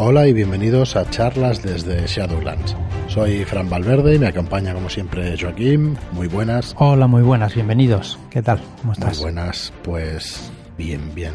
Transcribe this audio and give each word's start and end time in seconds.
Hola 0.00 0.28
y 0.28 0.32
bienvenidos 0.32 0.94
a 0.94 1.10
charlas 1.10 1.60
desde 1.60 2.06
Shadowlands. 2.06 2.76
Soy 3.08 3.44
Fran 3.44 3.68
Valverde 3.68 4.14
y 4.14 4.18
me 4.20 4.28
acompaña 4.28 4.72
como 4.72 4.88
siempre 4.88 5.36
Joaquín. 5.36 5.98
Muy 6.12 6.28
buenas. 6.28 6.72
Hola, 6.78 7.08
muy 7.08 7.22
buenas, 7.22 7.52
bienvenidos. 7.52 8.16
¿Qué 8.30 8.40
tal? 8.40 8.60
¿Cómo 8.80 8.92
estás? 8.92 9.16
Muy 9.16 9.24
buenas, 9.24 9.72
pues 9.82 10.52
bien, 10.76 11.12
bien. 11.16 11.32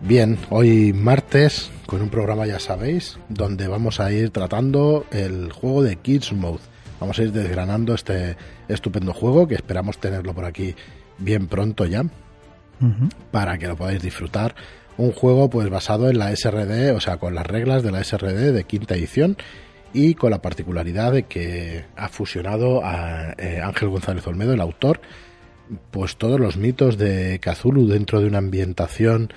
Bien, 0.00 0.38
hoy 0.48 0.94
martes 0.94 1.70
con 1.84 2.00
un 2.00 2.08
programa 2.08 2.46
ya 2.46 2.58
sabéis, 2.58 3.18
donde 3.28 3.68
vamos 3.68 4.00
a 4.00 4.10
ir 4.10 4.30
tratando 4.30 5.04
el 5.10 5.52
juego 5.52 5.82
de 5.82 5.96
Kids 5.96 6.32
Mode. 6.32 6.60
Vamos 7.00 7.18
a 7.18 7.22
ir 7.22 7.32
desgranando 7.32 7.92
este 7.92 8.38
estupendo 8.66 9.12
juego 9.12 9.46
que 9.46 9.56
esperamos 9.56 9.98
tenerlo 9.98 10.32
por 10.32 10.46
aquí 10.46 10.74
bien 11.18 11.48
pronto 11.48 11.84
ya, 11.84 12.02
para 13.30 13.58
que 13.58 13.68
lo 13.68 13.76
podáis 13.76 14.00
disfrutar 14.00 14.54
un 14.96 15.12
juego 15.12 15.50
pues 15.50 15.68
basado 15.70 16.08
en 16.08 16.18
la 16.18 16.34
SRD, 16.34 16.94
o 16.94 17.00
sea, 17.00 17.16
con 17.16 17.34
las 17.34 17.46
reglas 17.46 17.82
de 17.82 17.92
la 17.92 18.02
SRD 18.02 18.52
de 18.52 18.64
quinta 18.64 18.94
edición 18.94 19.36
y 19.92 20.14
con 20.14 20.30
la 20.30 20.42
particularidad 20.42 21.12
de 21.12 21.24
que 21.24 21.84
ha 21.96 22.08
fusionado 22.08 22.84
a 22.84 23.34
eh, 23.38 23.60
Ángel 23.62 23.88
González 23.88 24.26
Olmedo, 24.26 24.52
el 24.52 24.60
autor, 24.60 25.00
pues 25.90 26.16
todos 26.16 26.40
los 26.40 26.56
mitos 26.56 26.98
de 26.98 27.40
Cthulhu 27.40 27.86
dentro 27.86 28.20
de 28.20 28.26
una 28.26 28.38
ambientación 28.38 29.32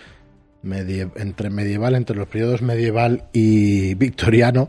entre 0.64 1.50
medieval, 1.50 1.96
entre 1.96 2.18
los 2.18 2.28
periodos 2.28 2.62
medieval 2.62 3.26
y 3.32 3.94
victoriano, 3.94 4.68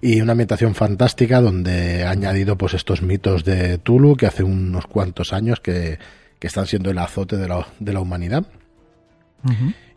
y 0.00 0.20
una 0.20 0.32
ambientación 0.32 0.74
fantástica 0.74 1.40
donde 1.40 2.04
ha 2.04 2.10
añadido 2.10 2.56
pues 2.56 2.74
estos 2.74 3.02
mitos 3.02 3.44
de 3.44 3.78
Tulu 3.78 4.16
que 4.16 4.26
hace 4.26 4.42
unos 4.42 4.86
cuantos 4.86 5.32
años 5.32 5.60
que, 5.60 5.98
están 6.40 6.66
siendo 6.66 6.92
el 6.92 6.98
azote 6.98 7.36
de 7.36 7.48
la, 7.48 7.66
de 7.80 7.92
la 7.92 7.98
humanidad 7.98 8.46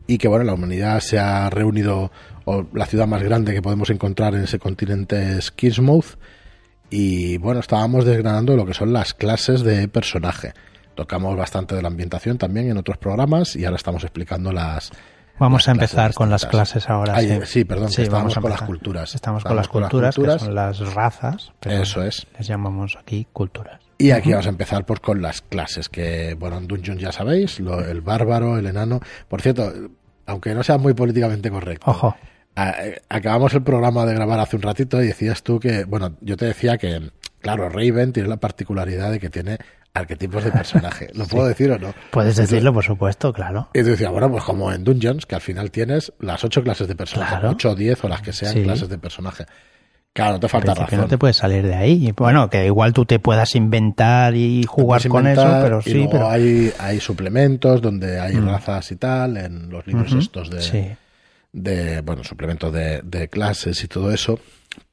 y 0.09 0.17
que 0.17 0.27
bueno, 0.27 0.43
la 0.43 0.55
humanidad 0.55 1.01
se 1.01 1.19
ha 1.19 1.51
reunido, 1.51 2.11
o 2.45 2.65
la 2.73 2.87
ciudad 2.87 3.05
más 3.05 3.21
grande 3.21 3.53
que 3.53 3.61
podemos 3.61 3.91
encontrar 3.91 4.33
en 4.33 4.43
ese 4.43 4.57
continente 4.57 5.37
es 5.37 5.51
Kismouth, 5.51 6.17
y 6.89 7.37
bueno, 7.37 7.59
estábamos 7.59 8.05
desgranando 8.05 8.55
lo 8.55 8.65
que 8.65 8.73
son 8.73 8.91
las 8.91 9.13
clases 9.13 9.61
de 9.61 9.87
personaje. 9.87 10.53
Tocamos 10.95 11.37
bastante 11.37 11.75
de 11.75 11.83
la 11.83 11.89
ambientación 11.89 12.39
también 12.39 12.71
en 12.71 12.77
otros 12.77 12.97
programas 12.97 13.55
y 13.55 13.65
ahora 13.65 13.77
estamos 13.77 14.03
explicando 14.03 14.51
las, 14.51 14.91
Vamos 15.37 15.67
a 15.67 15.71
empezar 15.71 16.13
con 16.15 16.29
las 16.29 16.45
clases 16.47 16.89
ahora. 16.89 17.15
sí. 17.45 17.63
perdón, 17.63 17.89
estamos 17.95 18.35
con 18.35 18.49
las 18.49 18.61
culturas. 18.63 19.13
Estamos, 19.13 19.43
con, 19.43 19.55
las 19.55 19.67
culturas, 19.67 20.15
que 20.15 20.39
son 20.39 20.55
las 20.55 20.79
razas. 20.93 21.51
Eso 21.61 22.03
es. 22.03 22.25
Les 22.37 22.47
llamamos 22.47 22.97
aquí 22.99 23.27
culturas. 23.31 23.79
Y 23.97 24.11
aquí 24.11 24.31
vamos 24.31 24.47
a 24.47 24.49
empezar 24.49 24.85
pues, 24.85 24.99
con 24.99 25.21
las 25.21 25.41
clases, 25.41 25.87
que 25.87 26.33
bueno, 26.33 26.57
en 26.57 26.67
Dungeon 26.67 26.97
ya 26.97 27.11
sabéis, 27.11 27.59
el 27.59 28.01
bárbaro, 28.01 28.57
el 28.57 28.65
enano. 28.65 28.99
Por 29.27 29.41
cierto, 29.41 29.71
aunque 30.29 30.53
no 30.53 30.63
sea 30.63 30.77
muy 30.77 30.93
políticamente 30.93 31.49
correcto. 31.49 31.89
Ojo. 31.89 32.15
Eh, 32.55 33.01
acabamos 33.09 33.53
el 33.53 33.63
programa 33.63 34.05
de 34.05 34.13
grabar 34.13 34.39
hace 34.39 34.55
un 34.55 34.61
ratito 34.61 35.01
y 35.01 35.07
decías 35.07 35.43
tú 35.43 35.59
que, 35.59 35.85
bueno, 35.85 36.15
yo 36.21 36.37
te 36.37 36.45
decía 36.45 36.77
que, 36.77 37.11
claro, 37.39 37.69
Raven 37.69 38.13
tiene 38.13 38.29
la 38.29 38.37
particularidad 38.37 39.11
de 39.11 39.19
que 39.19 39.29
tiene 39.29 39.57
arquetipos 39.93 40.43
de 40.43 40.51
personaje. 40.51 41.09
¿Lo 41.13 41.25
puedo 41.27 41.47
decir 41.47 41.71
o 41.71 41.79
no? 41.79 41.93
Puedes 42.11 42.35
decirlo, 42.35 42.73
por 42.73 42.83
supuesto, 42.83 43.33
claro. 43.33 43.69
Y 43.73 43.81
tú 43.81 43.89
decías, 43.89 44.11
bueno, 44.11 44.29
pues 44.29 44.43
como 44.43 44.71
en 44.71 44.83
Dungeons, 44.83 45.25
que 45.25 45.35
al 45.35 45.41
final 45.41 45.71
tienes 45.71 46.13
las 46.19 46.43
ocho 46.43 46.63
clases 46.63 46.87
de 46.87 46.95
personaje, 46.95 47.45
ocho 47.47 47.71
o 47.71 47.75
diez 47.75 48.03
o 48.03 48.07
las 48.07 48.21
que 48.21 48.33
sean 48.33 48.63
clases 48.63 48.89
de 48.89 48.97
personaje. 48.97 49.45
Claro, 50.19 50.33
no 50.33 50.39
te 50.39 50.47
falta 50.49 50.73
razón. 50.73 50.99
No 50.99 51.07
te 51.07 51.17
puedes 51.17 51.37
salir 51.37 51.65
de 51.65 51.75
ahí. 51.75 52.13
Bueno, 52.15 52.49
que 52.49 52.65
igual 52.65 52.93
tú 52.93 53.05
te 53.05 53.19
puedas 53.19 53.55
inventar 53.55 54.35
y 54.35 54.65
jugar 54.65 55.07
con 55.07 55.27
eso, 55.27 55.59
pero 55.61 55.81
sí. 55.81 56.07
Pero... 56.11 56.29
Hay, 56.29 56.73
hay 56.77 56.99
suplementos 56.99 57.81
donde 57.81 58.19
hay 58.19 58.35
mm. 58.35 58.45
razas 58.45 58.91
y 58.91 58.95
tal, 58.97 59.37
en 59.37 59.69
los 59.69 59.87
libros 59.87 60.11
estos 60.13 60.49
de, 60.49 60.97
de, 61.53 62.01
bueno, 62.01 62.23
suplementos 62.23 62.73
de, 62.73 63.01
de 63.03 63.29
clases 63.29 63.83
y 63.83 63.87
todo 63.87 64.11
eso. 64.11 64.39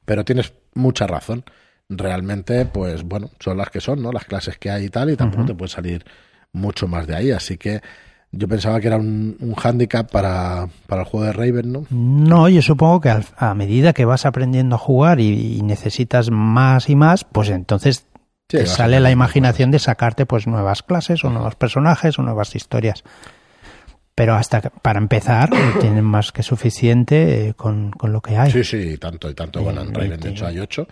Pero 0.05 0.23
tienes 0.23 0.53
mucha 0.73 1.05
razón. 1.07 1.43
Realmente, 1.89 2.65
pues 2.65 3.03
bueno, 3.03 3.29
son 3.39 3.57
las 3.57 3.69
que 3.69 3.81
son, 3.81 4.01
¿no? 4.01 4.11
Las 4.11 4.25
clases 4.25 4.57
que 4.57 4.69
hay 4.69 4.85
y 4.85 4.89
tal, 4.89 5.09
y 5.09 5.15
tampoco 5.15 5.45
te 5.45 5.55
puede 5.55 5.69
salir 5.69 6.05
mucho 6.51 6.87
más 6.87 7.07
de 7.07 7.15
ahí. 7.15 7.31
Así 7.31 7.57
que 7.57 7.81
yo 8.31 8.47
pensaba 8.47 8.79
que 8.79 8.87
era 8.87 8.97
un, 8.97 9.37
un 9.39 9.55
hándicap 9.55 10.11
para, 10.11 10.67
para, 10.85 11.01
el 11.01 11.07
juego 11.07 11.25
de 11.25 11.33
Raven, 11.33 11.71
¿no? 11.71 11.85
No, 11.89 12.49
yo 12.49 12.61
supongo 12.61 12.99
que 12.99 13.09
a, 13.09 13.53
medida 13.53 13.93
que 13.93 14.05
vas 14.05 14.25
aprendiendo 14.25 14.75
a 14.75 14.79
jugar 14.79 15.19
y, 15.19 15.61
necesitas 15.61 16.29
más 16.29 16.89
y 16.89 16.95
más, 16.95 17.23
pues 17.23 17.49
entonces 17.49 18.05
te 18.47 18.65
sale 18.65 18.99
la 18.99 19.11
imaginación 19.11 19.71
de 19.71 19.79
sacarte 19.79 20.25
pues 20.25 20.47
nuevas 20.47 20.83
clases 20.83 21.23
o 21.23 21.29
nuevos 21.29 21.55
personajes 21.55 22.19
o 22.19 22.23
nuevas 22.23 22.55
historias. 22.55 23.03
Pero 24.13 24.33
hasta 24.35 24.61
para 24.61 24.99
empezar 24.99 25.49
tienen 25.79 26.03
más 26.03 26.31
que 26.31 26.43
suficiente 26.43 27.49
eh, 27.49 27.53
con, 27.53 27.91
con, 27.91 28.11
lo 28.11 28.21
que 28.21 28.35
hay. 28.35 28.51
Sí, 28.51 28.63
sí, 28.63 28.97
tanto 28.97 29.29
y 29.29 29.35
tanto. 29.35 29.61
Bueno, 29.61 29.81
en 29.81 29.93
Raven 29.93 30.19
de 30.19 30.29
hecho 30.29 30.47
hay 30.47 30.59
ocho. 30.59 30.87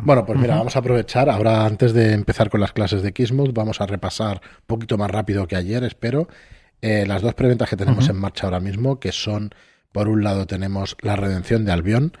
Bueno, 0.00 0.24
pues 0.24 0.38
mira, 0.38 0.56
vamos 0.56 0.76
a 0.76 0.78
aprovechar. 0.78 1.28
Ahora, 1.28 1.66
antes 1.66 1.92
de 1.92 2.12
empezar 2.12 2.50
con 2.50 2.60
las 2.60 2.72
clases 2.72 3.02
de 3.02 3.12
Kismuth, 3.12 3.52
vamos 3.52 3.80
a 3.80 3.86
repasar 3.86 4.40
un 4.42 4.66
poquito 4.66 4.96
más 4.96 5.10
rápido 5.10 5.46
que 5.46 5.56
ayer, 5.56 5.82
espero 5.84 6.28
eh, 6.80 7.04
las 7.06 7.22
dos 7.22 7.34
preventas 7.34 7.68
que 7.68 7.76
tenemos 7.76 8.08
en 8.08 8.16
marcha 8.16 8.46
ahora 8.46 8.60
mismo, 8.60 9.00
que 9.00 9.12
son, 9.12 9.50
por 9.92 10.08
un 10.08 10.22
lado 10.22 10.46
tenemos 10.46 10.96
la 11.00 11.16
redención 11.16 11.64
de 11.64 11.72
Albión, 11.72 12.12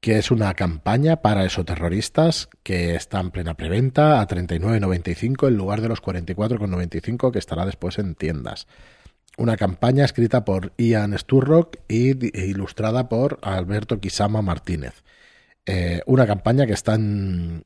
que 0.00 0.18
es 0.18 0.30
una 0.30 0.54
campaña 0.54 1.16
para 1.16 1.44
esoterroristas 1.44 2.48
que 2.62 2.94
está 2.94 3.20
en 3.20 3.30
plena 3.30 3.54
preventa 3.54 4.20
a 4.20 4.26
39,95 4.26 5.48
en 5.48 5.56
lugar 5.56 5.80
de 5.80 5.88
los 5.88 6.02
44,95 6.02 7.32
que 7.32 7.38
estará 7.38 7.66
después 7.66 7.98
en 7.98 8.14
tiendas. 8.14 8.66
Una 9.38 9.56
campaña 9.56 10.04
escrita 10.04 10.44
por 10.44 10.72
Ian 10.78 11.16
Sturrock 11.18 11.76
y 11.88 12.10
e 12.38 12.46
ilustrada 12.46 13.08
por 13.08 13.38
Alberto 13.42 14.00
Kisama 14.00 14.42
Martínez. 14.42 15.02
Eh, 15.66 16.00
una 16.06 16.26
campaña 16.26 16.66
que 16.66 16.72
está 16.72 16.94
en, 16.94 17.62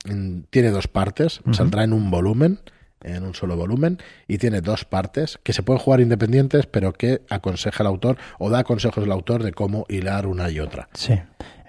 tiene 0.51 0.71
dos 0.71 0.89
partes, 0.89 1.41
saldrá 1.53 1.85
en 1.85 1.93
un 1.93 2.11
volumen 2.11 2.61
en 3.03 3.25
un 3.25 3.35
solo 3.35 3.57
volumen 3.57 3.99
y 4.29 4.39
tiene 4.39 4.61
dos 4.61 4.85
partes 4.85 5.39
que 5.43 5.53
se 5.53 5.63
pueden 5.63 5.81
jugar 5.81 6.01
independientes 6.01 6.67
pero 6.67 6.93
que 6.93 7.23
aconseja 7.29 7.83
el 7.83 7.87
autor 7.87 8.17
o 8.39 8.51
da 8.51 8.65
consejos 8.65 9.05
el 9.05 9.13
autor 9.13 9.43
de 9.43 9.53
cómo 9.53 9.87
hilar 9.89 10.27
una 10.27 10.51
y 10.51 10.61
otra. 10.61 10.89
Sí. 10.95 11.19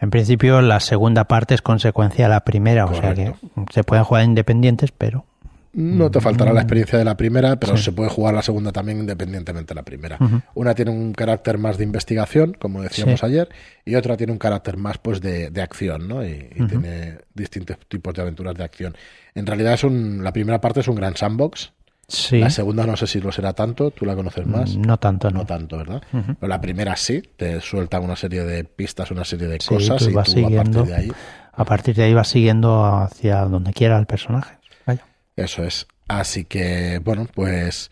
En 0.02 0.10
principio 0.10 0.62
la 0.62 0.80
segunda 0.80 1.26
parte 1.26 1.54
es 1.54 1.62
consecuencia 1.62 2.26
de 2.26 2.30
la 2.30 2.44
primera, 2.44 2.86
o 2.86 2.94
sea 2.94 3.14
que 3.14 3.34
se 3.72 3.84
pueden 3.84 4.04
jugar 4.04 4.24
independientes 4.24 4.92
pero 4.92 5.26
no 5.74 6.12
te 6.12 6.20
faltará 6.20 6.52
la 6.52 6.62
experiencia 6.62 7.00
de 7.00 7.06
la 7.06 7.16
primera, 7.16 7.56
pero 7.58 7.78
se 7.78 7.92
puede 7.92 8.10
jugar 8.10 8.34
la 8.34 8.42
segunda 8.42 8.72
también 8.72 9.00
independientemente 9.00 9.74
de 9.74 9.76
la 9.76 9.84
primera. 9.84 10.18
Una 10.54 10.76
tiene 10.76 10.92
un 10.92 11.14
carácter 11.14 11.58
más 11.58 11.78
de 11.78 11.86
investigación, 11.86 12.56
como 12.60 12.82
decíamos 12.82 13.24
ayer, 13.24 13.50
y 13.86 13.96
otra 13.96 14.18
tiene 14.18 14.34
un 14.34 14.40
carácter 14.40 14.78
más 14.78 14.98
pues 14.98 15.22
de, 15.22 15.62
acción, 15.62 16.08
¿no? 16.08 16.26
Y, 16.26 16.50
tiene 16.70 17.20
distintos 17.34 17.78
tipos 17.88 18.14
de 18.14 18.22
aventuras 18.22 18.56
de 18.56 18.64
acción. 18.64 18.96
En 19.34 19.46
realidad 19.46 19.74
es 19.74 19.84
un, 19.84 20.24
la 20.24 20.34
primera 20.34 20.60
parte 20.60 20.82
es 20.82 20.88
un 20.88 20.96
gran 20.96 21.16
sandbox. 21.16 21.72
La 22.32 22.50
segunda 22.50 22.86
no 22.86 22.98
sé 22.98 23.08
si 23.08 23.22
lo 23.22 23.32
será 23.32 23.54
tanto, 23.54 23.92
tú 23.92 24.06
la 24.06 24.16
conoces 24.16 24.46
más. 24.46 24.76
No 24.76 24.98
tanto, 24.98 25.32
no. 25.32 25.46
tanto, 25.46 25.78
¿verdad? 25.78 26.02
Pero 26.12 26.48
la 26.48 26.60
primera 26.60 26.98
sí, 26.98 27.24
te 27.38 27.62
suelta 27.62 28.02
una 28.02 28.18
serie 28.18 28.44
de 28.44 28.66
pistas, 28.66 29.12
una 29.12 29.24
serie 29.24 29.48
de 29.48 29.60
cosas 29.60 30.02
y 30.02 30.14
tú 30.14 30.26
siguiendo, 30.26 30.82
a 30.82 30.84
partir 30.84 30.84
de 30.84 30.96
ahí. 30.96 31.12
A 31.54 31.66
partir 31.66 31.96
de 31.96 32.04
ahí 32.04 32.14
vas 32.14 32.28
siguiendo 32.28 32.84
hacia 32.86 33.46
donde 33.46 33.72
quiera 33.72 33.98
el 33.98 34.08
personaje. 34.08 34.61
Eso 35.36 35.64
es. 35.64 35.88
Así 36.08 36.46
que, 36.46 37.00
bueno, 37.04 37.28
pues 37.34 37.90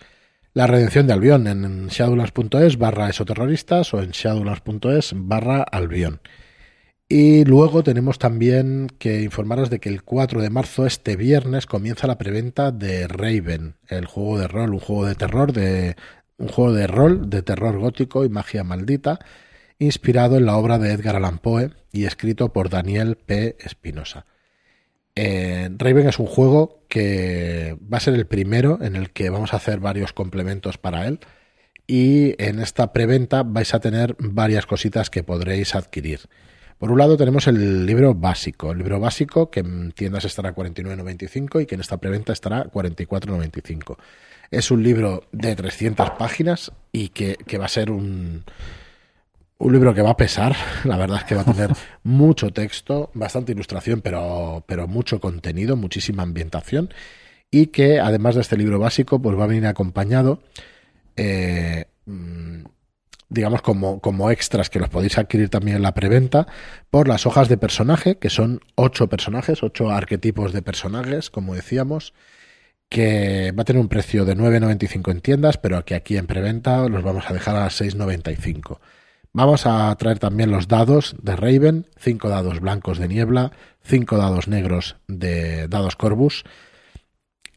la 0.54 0.68
redención 0.68 1.08
de 1.08 1.14
Albión 1.14 1.48
en 1.48 1.88
shadowlands.es 1.88 2.78
barra 2.78 3.10
esoterroristas 3.10 3.94
o 3.94 4.02
en 4.02 4.12
shadowlands.es 4.12 5.14
barra 5.16 5.64
Albión. 5.64 6.22
Y 7.08 7.44
luego 7.46 7.82
tenemos 7.82 8.20
también 8.20 8.88
que 9.00 9.24
informaros 9.24 9.70
de 9.72 9.80
que 9.80 9.90
el 9.90 10.04
4 10.04 10.42
de 10.42 10.52
marzo, 10.52 10.86
este 10.86 11.16
viernes, 11.16 11.66
comienza 11.66 12.06
la 12.06 12.20
preventa 12.20 12.72
de 12.72 13.08
Raven, 13.08 13.76
el 13.88 14.06
juego 14.06 14.38
de 14.38 14.48
rol, 14.48 14.74
un 14.74 14.80
juego 14.80 15.06
de 15.06 15.16
terror, 15.16 15.52
de, 15.52 15.96
un 16.38 16.50
juego 16.50 16.74
de 16.74 16.86
rol 16.86 17.30
de 17.30 17.42
terror 17.42 17.80
gótico 17.80 18.26
y 18.26 18.30
magia 18.30 18.64
maldita, 18.64 19.20
inspirado 19.80 20.38
en 20.38 20.46
la 20.46 20.58
obra 20.58 20.78
de 20.78 20.92
Edgar 20.92 21.16
Allan 21.16 21.40
Poe 21.40 21.72
y 21.92 22.06
escrito 22.06 22.54
por 22.54 22.70
Daniel 22.70 23.16
P. 23.16 23.58
Espinosa. 23.60 24.26
Eh, 25.16 25.70
Raven 25.78 26.08
es 26.08 26.20
un 26.20 26.26
juego 26.26 26.86
que 26.88 27.78
va 27.92 27.98
a 27.98 28.02
ser 28.02 28.14
el 28.14 28.26
primero 28.26 28.80
en 28.82 28.96
el 28.96 29.12
que 29.12 29.30
vamos 29.30 29.54
a 29.54 29.58
hacer 29.58 29.80
varios 29.80 30.14
complementos 30.14 30.78
para 30.78 31.08
él. 31.08 31.20
Y 31.88 32.36
en 32.44 32.60
esta 32.60 32.94
preventa 32.94 33.44
vais 33.44 33.74
a 33.74 33.80
tener 33.80 34.16
varias 34.20 34.66
cositas 34.66 35.10
que 35.10 35.24
podréis 35.24 35.76
adquirir. 35.76 36.22
Por 36.78 36.92
un 36.92 37.00
lado 37.00 37.18
tenemos 37.18 37.48
el 37.48 37.86
libro 37.86 38.14
básico, 38.14 38.72
el 38.72 38.78
libro 38.78 39.00
básico 39.00 39.50
que 39.52 39.60
en 39.62 39.92
tiendas 39.92 40.24
estará 40.24 40.50
a 40.50 40.56
49.95 40.56 41.64
y 41.64 41.66
que 41.66 41.76
en 41.76 41.82
esta 41.82 41.98
preventa 41.98 42.32
estará 42.32 42.60
a 42.60 42.66
44.95. 42.66 43.98
Es 44.52 44.72
un 44.72 44.84
libro 44.84 45.28
de 45.32 45.56
300 45.56 46.12
páginas 46.12 46.72
y 46.92 47.10
que 47.10 47.58
va 47.58 47.66
a 47.66 47.70
ser 47.70 47.92
un, 47.92 48.46
un 49.60 49.72
libro 49.72 49.94
que 49.94 50.02
va 50.02 50.12
a 50.12 50.18
pesar, 50.18 50.56
la 50.84 50.98
verdad 50.98 51.20
es 51.20 51.24
que 51.26 51.36
va 51.36 51.42
a 51.42 51.46
tener 51.46 51.72
mucho 52.04 52.52
texto, 52.52 53.12
bastante 53.14 53.52
ilustración, 53.52 54.02
pero, 54.02 54.64
pero 54.68 54.88
mucho 54.88 55.20
contenido, 55.20 55.76
muchísima 55.76 56.24
ambientación, 56.24 56.92
y 57.52 57.68
que 57.68 58.00
además 58.00 58.36
de 58.36 58.42
este 58.42 58.58
libro 58.58 58.80
básico, 58.80 59.22
pues 59.22 59.38
va 59.38 59.44
a 59.44 59.48
venir 59.48 59.68
acompañado 59.68 60.42
eh, 61.16 61.86
mm, 62.06 62.64
digamos, 63.30 63.62
como, 63.62 64.02
como 64.02 64.32
extras 64.32 64.70
que 64.70 64.80
los 64.80 64.90
podéis 64.90 65.18
adquirir 65.18 65.50
también 65.50 65.78
en 65.78 65.84
la 65.84 65.94
preventa, 65.94 66.48
por 66.90 67.08
las 67.08 67.26
hojas 67.26 67.48
de 67.48 67.58
personaje, 67.58 68.18
que 68.18 68.30
son 68.30 68.62
ocho 68.76 69.08
personajes, 69.08 69.62
ocho 69.64 69.92
arquetipos 69.92 70.52
de 70.52 70.62
personajes, 70.62 71.30
como 71.30 71.56
decíamos, 71.56 72.14
que 72.90 73.52
va 73.52 73.62
a 73.62 73.66
tener 73.66 73.82
un 73.82 73.88
precio 73.88 74.26
de 74.26 74.36
9,95 74.36 75.12
en 75.12 75.22
tiendas, 75.22 75.58
pero 75.58 75.86
que 75.86 75.94
aquí 75.96 76.18
en 76.18 76.26
preventa 76.26 76.88
los 76.90 77.04
vamos 77.04 77.30
a 77.30 77.34
dejar 77.34 77.56
a 77.56 77.68
6,95. 77.68 78.80
Vamos 79.32 79.66
a 79.68 79.96
traer 79.96 80.18
también 80.18 80.52
los 80.52 80.68
dados 80.68 81.16
de 81.22 81.36
Raven, 81.36 81.86
cinco 81.98 82.30
dados 82.30 82.60
blancos 82.60 82.98
de 82.98 83.08
niebla, 83.08 83.52
cinco 83.84 84.18
dados 84.18 84.48
negros 84.48 84.98
de 85.08 85.68
dados 85.68 85.96
Corbus, 85.96 86.44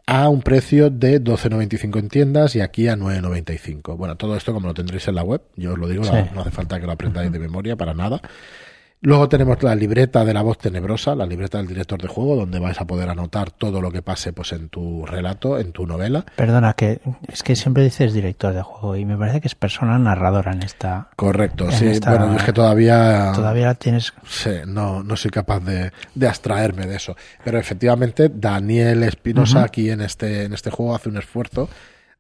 a 0.07 0.29
un 0.29 0.43
precio 0.43 0.91
de 0.91 1.23
12,95 1.23 1.99
en 1.99 2.09
tiendas 2.09 2.57
y 2.57 2.61
aquí 2.61 2.89
a 2.89 2.97
9,95. 2.97 3.97
Bueno, 3.97 4.17
todo 4.17 4.37
esto 4.37 4.53
como 4.53 4.67
lo 4.67 4.75
tendréis 4.75 5.09
en 5.09 5.15
la 5.15 5.23
web, 5.23 5.43
yo 5.57 5.73
os 5.73 5.79
lo 5.79 5.89
digo, 5.89 6.05
no 6.05 6.41
hace 6.41 6.51
falta 6.51 6.79
que 6.79 6.87
lo 6.87 6.93
aprendáis 6.93 7.33
de 7.33 7.39
memoria 7.39 7.77
para 7.77 7.95
nada. 7.95 8.21
Luego 9.05 9.29
tenemos 9.29 9.61
la 9.65 9.75
libreta 9.75 10.25
de 10.25 10.33
la 10.33 10.43
voz 10.43 10.59
tenebrosa, 10.59 11.17
la 11.17 11.27
libreta 11.27 11.59
del 11.59 11.67
director 11.67 12.01
de 12.01 12.07
juego, 12.07 12.37
donde 12.37 12.61
vais 12.61 12.81
a 12.81 12.87
poder 12.87 13.09
anotar 13.09 13.51
todo 13.51 13.81
lo 13.81 13.91
que 13.91 14.01
pase 14.01 14.33
pues 14.33 14.53
en 14.53 14.69
tu 14.69 15.05
relato, 15.05 15.59
en 15.59 15.73
tu 15.73 15.89
novela. 15.89 16.25
Perdona, 16.37 16.75
que 16.75 17.01
es 17.27 17.43
que 17.43 17.57
siempre 17.57 17.83
dices 17.83 18.15
director 18.15 18.55
de 18.55 18.63
juego 18.63 18.95
y 18.95 19.05
me 19.05 19.19
parece 19.19 19.41
que 19.41 19.49
es 19.49 19.57
persona 19.57 19.99
narradora 19.99 20.53
en 20.53 20.63
esta. 20.63 21.09
Correcto, 21.17 21.69
sí. 21.73 21.99
bueno, 22.07 22.37
es 22.37 22.45
que 22.45 22.53
todavía. 22.53 23.33
Todavía 23.35 23.75
tienes. 23.75 24.13
Sí, 24.25 24.53
no, 24.69 25.03
no 25.03 25.17
soy 25.17 25.33
capaz 25.33 25.59
de, 25.59 25.91
de 26.15 26.29
abstraerme 26.29 26.87
de 26.87 26.95
eso. 26.95 27.17
Pero 27.45 27.59
efectivamente, 27.59 28.31
Daniel 28.33 29.03
Espinosa 29.03 29.65
aquí 29.65 29.91
en 29.91 30.01
este, 30.01 30.45
en 30.45 30.53
este 30.53 30.71
juego 30.71 30.95
hace 30.95 31.09
un 31.09 31.17
esfuerzo 31.17 31.69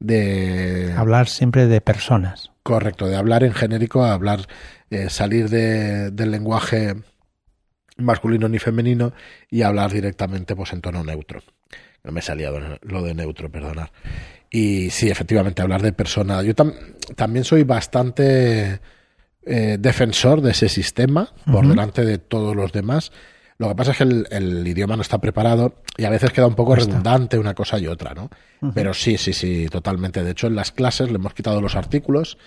de. 0.00 0.92
Hablar 0.96 1.28
siempre 1.28 1.68
de 1.68 1.80
personas. 1.80 2.51
Correcto, 2.62 3.08
de 3.08 3.16
hablar 3.16 3.42
en 3.42 3.54
genérico 3.54 4.04
a 4.04 4.12
hablar 4.12 4.46
eh, 4.90 5.10
salir 5.10 5.48
del 5.48 6.30
lenguaje 6.30 6.94
masculino 7.96 8.48
ni 8.48 8.58
femenino 8.58 9.12
y 9.50 9.62
hablar 9.62 9.92
directamente 9.92 10.54
pues 10.54 10.72
en 10.72 10.80
tono 10.80 11.02
neutro. 11.02 11.42
No 12.04 12.12
me 12.12 12.22
salía 12.22 12.50
lo 12.82 13.02
de 13.02 13.14
neutro, 13.14 13.50
perdonad. 13.50 13.88
Y 14.50 14.90
sí, 14.90 15.08
efectivamente, 15.08 15.62
hablar 15.62 15.82
de 15.82 15.92
persona. 15.92 16.42
Yo 16.42 16.54
también 16.54 17.44
soy 17.44 17.62
bastante 17.62 18.80
eh, 19.44 19.76
defensor 19.80 20.42
de 20.42 20.50
ese 20.50 20.68
sistema 20.68 21.32
por 21.50 21.66
delante 21.66 22.04
de 22.04 22.18
todos 22.18 22.54
los 22.54 22.72
demás. 22.72 23.12
Lo 23.62 23.68
que 23.68 23.76
pasa 23.76 23.92
es 23.92 23.98
que 23.98 24.02
el, 24.02 24.66
idioma 24.66 24.96
no 24.96 25.02
está 25.02 25.18
preparado 25.18 25.76
y 25.96 26.04
a 26.04 26.10
veces 26.10 26.32
queda 26.32 26.48
un 26.48 26.56
poco 26.56 26.74
redundante 26.74 27.38
una 27.38 27.54
cosa 27.54 27.78
y 27.78 27.86
otra, 27.86 28.12
¿no? 28.12 28.28
Pero 28.74 28.92
sí, 28.92 29.16
sí, 29.18 29.32
sí, 29.32 29.68
totalmente. 29.70 30.24
De 30.24 30.32
hecho, 30.32 30.48
en 30.48 30.56
las 30.56 30.72
clases 30.72 31.10
le 31.10 31.14
hemos 31.14 31.32
quitado 31.32 31.60
los 31.60 31.76
artículos 31.76 32.38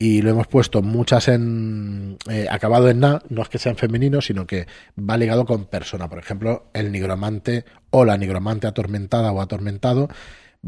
y 0.00 0.22
lo 0.22 0.30
hemos 0.30 0.48
puesto 0.48 0.82
muchas 0.82 1.28
en 1.28 2.18
eh, 2.28 2.48
acabado 2.50 2.88
en 2.88 2.98
na, 2.98 3.22
no 3.28 3.42
es 3.42 3.48
que 3.48 3.58
sean 3.58 3.76
femeninos, 3.76 4.26
sino 4.26 4.48
que 4.48 4.66
va 4.98 5.16
ligado 5.16 5.46
con 5.46 5.66
persona. 5.66 6.08
Por 6.08 6.18
ejemplo, 6.18 6.66
el 6.72 6.90
nigromante 6.90 7.64
o 7.90 8.04
la 8.04 8.16
nigromante 8.16 8.66
atormentada 8.66 9.30
o 9.30 9.40
atormentado 9.40 10.08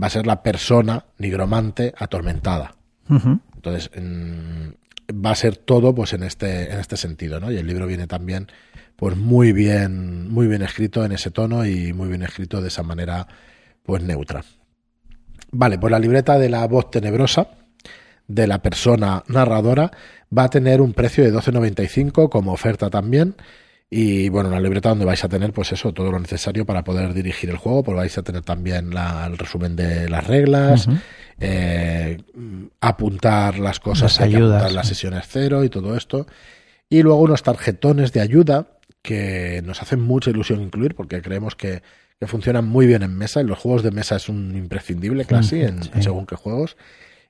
va 0.01 0.07
a 0.07 0.11
ser 0.11 0.25
la 0.25 0.45
persona 0.45 1.07
nigromante 1.19 1.95
atormentada. 1.99 2.77
Entonces, 3.09 3.91
va 5.13 5.31
a 5.31 5.35
ser 5.35 5.57
todo 5.57 5.95
pues 5.95 6.13
en 6.13 6.23
este, 6.23 6.73
en 6.73 6.79
este 6.79 6.97
sentido, 6.97 7.41
¿no? 7.41 7.51
Y 7.51 7.57
el 7.57 7.67
libro 7.67 7.87
viene 7.87 8.07
también 8.07 8.47
pues 9.01 9.17
muy 9.17 9.53
bien, 9.53 10.31
muy 10.31 10.47
bien 10.47 10.61
escrito 10.61 11.03
en 11.07 11.13
ese 11.13 11.31
tono 11.31 11.65
y 11.65 11.95
muy 11.95 12.09
bien 12.09 12.23
escrito 12.23 12.61
de 12.61 12.69
esa 12.69 12.83
manera 12.83 13.27
pues 13.83 14.03
neutra. 14.03 14.45
Vale, 15.53 15.79
pues 15.79 15.91
la 15.91 15.99
libreta 15.99 16.39
de 16.39 16.51
la 16.51 16.67
voz 16.67 16.91
tenebrosa 16.91 17.49
de 18.29 18.47
la 18.47 18.61
persona 18.61 19.25
narradora 19.29 19.91
va 20.37 20.45
a 20.45 20.51
tener 20.51 20.83
un 20.83 20.93
precio 20.93 21.25
de 21.25 21.33
12.95 21.33 22.29
como 22.29 22.53
oferta 22.53 22.91
también. 22.91 23.37
Y 23.89 24.29
bueno, 24.29 24.51
una 24.51 24.61
libreta 24.61 24.91
donde 24.91 25.07
vais 25.07 25.25
a 25.25 25.31
tener, 25.31 25.55
pues 25.55 25.73
eso, 25.73 25.95
todo 25.95 26.13
lo 26.13 26.21
necesario 26.21 26.67
para 26.67 26.85
poder 26.85 27.15
dirigir 27.15 27.49
el 27.49 27.57
juego, 27.57 27.83
pues 27.83 27.97
vais 27.97 28.19
a 28.19 28.23
tener 28.23 28.43
también 28.43 28.93
el 28.93 29.39
resumen 29.39 29.77
de 29.77 30.11
las 30.11 30.27
reglas, 30.27 30.87
eh, 31.41 32.19
apuntar 32.83 33.59
las 33.59 33.81
cosas, 33.81 34.19
las 34.19 34.21
ayudas, 34.21 34.71
las 34.75 34.89
sesiones 34.89 35.25
cero 35.27 35.65
y 35.65 35.71
todo 35.71 35.97
esto. 35.97 36.27
Y 36.91 37.01
luego 37.01 37.23
unos 37.23 37.43
tarjetones 37.43 38.13
de 38.13 38.21
ayuda 38.21 38.77
que 39.03 39.63
nos 39.65 39.83
hacen 39.83 40.01
mucha 40.01 40.31
ilusión 40.31 40.61
incluir 40.61 40.95
porque 40.95 41.23
creemos 41.23 41.57
que, 41.57 41.83
funcionan 42.27 42.67
muy 42.67 42.87
bien 42.87 43.03
en 43.03 43.17
mesa. 43.17 43.41
En 43.41 43.47
los 43.47 43.59
juegos 43.59 43.83
de 43.83 43.91
mesa 43.91 44.17
es 44.17 44.29
un 44.29 44.55
imprescindible 44.55 45.25
casi, 45.25 45.63
en 45.63 45.81
según 46.03 46.27
qué 46.27 46.37
juegos. 46.37 46.77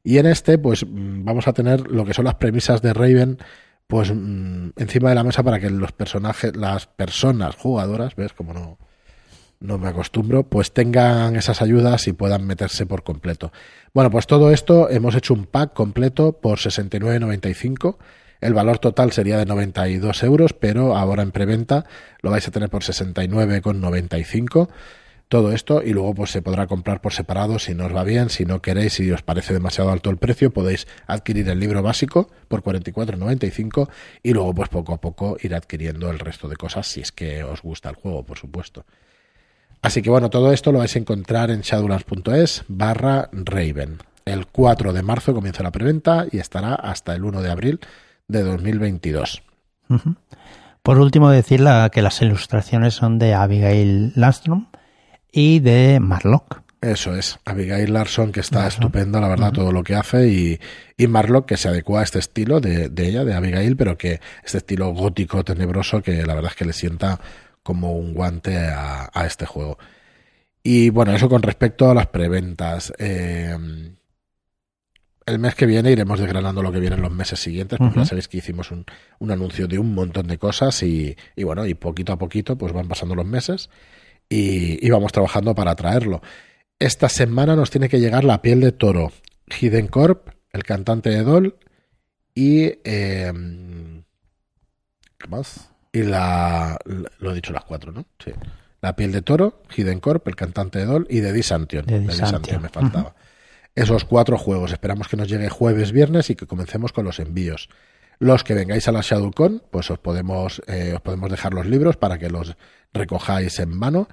Y 0.02 0.18
en 0.18 0.26
este, 0.26 0.58
pues 0.58 0.84
mm, 0.84 1.24
vamos 1.24 1.46
a 1.46 1.52
tener 1.52 1.88
lo 1.88 2.04
que 2.04 2.14
son 2.14 2.24
las 2.24 2.34
premisas 2.34 2.82
de 2.82 2.92
Raven, 2.92 3.38
pues 3.86 4.12
mm, 4.12 4.70
encima 4.76 5.10
de 5.10 5.14
la 5.14 5.24
mesa 5.24 5.42
para 5.42 5.60
que 5.60 5.70
los 5.70 5.92
personajes, 5.92 6.56
las 6.56 6.86
personas 6.86 7.54
jugadoras, 7.54 8.16
ves 8.16 8.32
como 8.32 8.52
no, 8.52 8.78
no 9.60 9.78
me 9.78 9.88
acostumbro, 9.88 10.44
pues 10.44 10.72
tengan 10.72 11.36
esas 11.36 11.60
ayudas 11.60 12.08
y 12.08 12.12
puedan 12.12 12.46
meterse 12.46 12.86
por 12.86 13.02
completo. 13.02 13.52
Bueno, 13.92 14.10
pues 14.10 14.26
todo 14.26 14.50
esto 14.50 14.88
hemos 14.88 15.14
hecho 15.14 15.34
un 15.34 15.44
pack 15.44 15.74
completo 15.74 16.32
por 16.32 16.58
69.95. 16.58 17.98
El 18.40 18.54
valor 18.54 18.78
total 18.78 19.12
sería 19.12 19.38
de 19.38 19.46
92 19.46 20.22
euros, 20.22 20.52
pero 20.52 20.96
ahora 20.96 21.22
en 21.22 21.30
preventa 21.30 21.84
lo 22.22 22.30
vais 22.30 22.46
a 22.48 22.50
tener 22.50 22.70
por 22.70 22.82
69,95 22.82 24.68
todo 25.30 25.52
esto 25.52 25.80
y 25.84 25.92
luego 25.92 26.12
pues 26.12 26.32
se 26.32 26.42
podrá 26.42 26.66
comprar 26.66 27.00
por 27.00 27.12
separado 27.12 27.60
si 27.60 27.72
no 27.72 27.86
os 27.86 27.94
va 27.94 28.02
bien, 28.02 28.30
si 28.30 28.44
no 28.44 28.60
queréis, 28.60 28.94
si 28.94 29.12
os 29.12 29.22
parece 29.22 29.52
demasiado 29.52 29.92
alto 29.92 30.10
el 30.10 30.16
precio, 30.16 30.50
podéis 30.50 30.88
adquirir 31.06 31.48
el 31.48 31.60
libro 31.60 31.84
básico 31.84 32.28
por 32.48 32.64
44.95 32.64 33.88
y 34.24 34.32
luego 34.32 34.52
pues 34.52 34.68
poco 34.70 34.92
a 34.92 35.00
poco 35.00 35.36
ir 35.40 35.54
adquiriendo 35.54 36.10
el 36.10 36.18
resto 36.18 36.48
de 36.48 36.56
cosas 36.56 36.88
si 36.88 37.00
es 37.00 37.12
que 37.12 37.44
os 37.44 37.62
gusta 37.62 37.90
el 37.90 37.94
juego, 37.94 38.24
por 38.24 38.38
supuesto. 38.38 38.84
Así 39.82 40.02
que 40.02 40.10
bueno, 40.10 40.30
todo 40.30 40.52
esto 40.52 40.72
lo 40.72 40.80
vais 40.80 40.96
a 40.96 40.98
encontrar 40.98 41.52
en 41.52 41.60
shadowlands.es 41.60 42.64
barra 42.66 43.30
Raven. 43.32 43.98
El 44.24 44.48
4 44.48 44.92
de 44.92 45.02
marzo 45.02 45.32
comienza 45.32 45.62
la 45.62 45.70
preventa 45.70 46.26
y 46.28 46.38
estará 46.38 46.74
hasta 46.74 47.14
el 47.14 47.22
1 47.22 47.40
de 47.40 47.50
abril 47.52 47.80
de 48.30 48.42
2022. 48.42 49.42
Por 50.82 50.98
último, 50.98 51.30
decir 51.30 51.64
que 51.92 52.02
las 52.02 52.22
ilustraciones 52.22 52.94
son 52.94 53.18
de 53.18 53.34
Abigail 53.34 54.12
Lastrom 54.14 54.68
y 55.32 55.60
de 55.60 55.98
Marlock. 56.00 56.62
Eso 56.80 57.14
es, 57.14 57.38
Abigail 57.44 57.92
Larson, 57.92 58.32
que 58.32 58.40
está 58.40 58.66
estupenda, 58.66 59.20
la 59.20 59.28
verdad, 59.28 59.52
todo 59.52 59.70
lo 59.70 59.82
que 59.82 59.94
hace, 59.94 60.28
y, 60.28 60.58
y, 60.96 61.06
Marlock, 61.08 61.44
que 61.44 61.58
se 61.58 61.68
adecua 61.68 62.00
a 62.00 62.04
este 62.04 62.18
estilo 62.18 62.58
de, 62.60 62.88
de, 62.88 63.06
ella, 63.06 63.24
de 63.24 63.34
Abigail, 63.34 63.76
pero 63.76 63.98
que 63.98 64.20
este 64.42 64.58
estilo 64.58 64.88
gótico, 64.94 65.44
tenebroso, 65.44 66.00
que 66.00 66.24
la 66.24 66.34
verdad 66.34 66.52
es 66.52 66.56
que 66.56 66.64
le 66.64 66.72
sienta 66.72 67.20
como 67.62 67.92
un 67.92 68.14
guante 68.14 68.56
a, 68.56 69.10
a 69.12 69.26
este 69.26 69.44
juego. 69.44 69.76
Y 70.62 70.88
bueno, 70.88 71.12
eso 71.12 71.28
con 71.28 71.42
respecto 71.42 71.90
a 71.90 71.94
las 71.94 72.06
preventas. 72.06 72.92
Eh, 72.98 73.56
el 75.26 75.38
mes 75.38 75.54
que 75.54 75.66
viene 75.66 75.92
iremos 75.92 76.18
desgranando 76.18 76.62
lo 76.62 76.72
que 76.72 76.80
viene 76.80 76.96
en 76.96 77.02
los 77.02 77.12
meses 77.12 77.38
siguientes, 77.38 77.78
porque 77.78 78.00
ya 78.00 78.04
sabéis 78.04 78.28
que 78.28 78.38
hicimos 78.38 78.70
un, 78.70 78.84
un, 79.18 79.30
anuncio 79.30 79.68
de 79.68 79.78
un 79.78 79.94
montón 79.94 80.26
de 80.26 80.38
cosas 80.38 80.82
y, 80.82 81.16
y 81.36 81.44
bueno, 81.44 81.66
y 81.66 81.74
poquito 81.74 82.12
a 82.12 82.18
poquito 82.18 82.56
pues 82.56 82.72
van 82.72 82.88
pasando 82.88 83.14
los 83.14 83.26
meses 83.26 83.70
y, 84.30 84.88
vamos 84.90 85.12
trabajando 85.12 85.54
para 85.54 85.74
traerlo. 85.74 86.22
Esta 86.78 87.08
semana 87.08 87.56
nos 87.56 87.70
tiene 87.70 87.88
que 87.88 88.00
llegar 88.00 88.24
La 88.24 88.40
piel 88.40 88.60
de 88.60 88.72
toro, 88.72 89.12
Hidden 89.60 89.88
Corp, 89.88 90.28
el 90.52 90.62
cantante 90.62 91.10
de 91.10 91.22
Doll 91.22 91.56
y... 92.34 92.72
Eh, 92.84 93.32
¿Qué 95.18 95.28
más? 95.28 95.70
Y 95.92 96.04
la... 96.04 96.78
Lo 97.18 97.32
he 97.32 97.34
dicho 97.34 97.52
las 97.52 97.64
cuatro, 97.64 97.92
¿no? 97.92 98.06
Sí. 98.24 98.32
La 98.80 98.96
piel 98.96 99.12
de 99.12 99.20
toro, 99.20 99.62
Hidden 99.76 100.00
Corp, 100.00 100.26
el 100.28 100.36
cantante 100.36 100.78
de 100.78 100.86
Doll 100.86 101.06
y 101.10 101.20
de 101.20 101.32
Disantion. 101.32 101.84
De 101.84 102.00
Disantion 102.00 102.62
me 102.62 102.68
faltaba. 102.70 103.14
Esos 103.74 104.04
cuatro 104.04 104.36
juegos. 104.38 104.72
Esperamos 104.72 105.08
que 105.08 105.16
nos 105.16 105.28
llegue 105.28 105.48
jueves, 105.48 105.92
viernes 105.92 106.30
y 106.30 106.34
que 106.34 106.46
comencemos 106.46 106.92
con 106.92 107.04
los 107.04 107.18
envíos. 107.20 107.68
Los 108.18 108.44
que 108.44 108.54
vengáis 108.54 108.86
a 108.88 108.92
la 108.92 109.00
ShadowCon, 109.00 109.62
pues 109.70 109.90
os 109.90 109.98
podemos, 109.98 110.60
eh, 110.66 110.92
os 110.94 111.00
podemos 111.00 111.30
dejar 111.30 111.54
los 111.54 111.66
libros 111.66 111.96
para 111.96 112.18
que 112.18 112.28
los 112.28 112.56
recojáis 112.92 113.58
en 113.60 113.70
mano. 113.70 114.08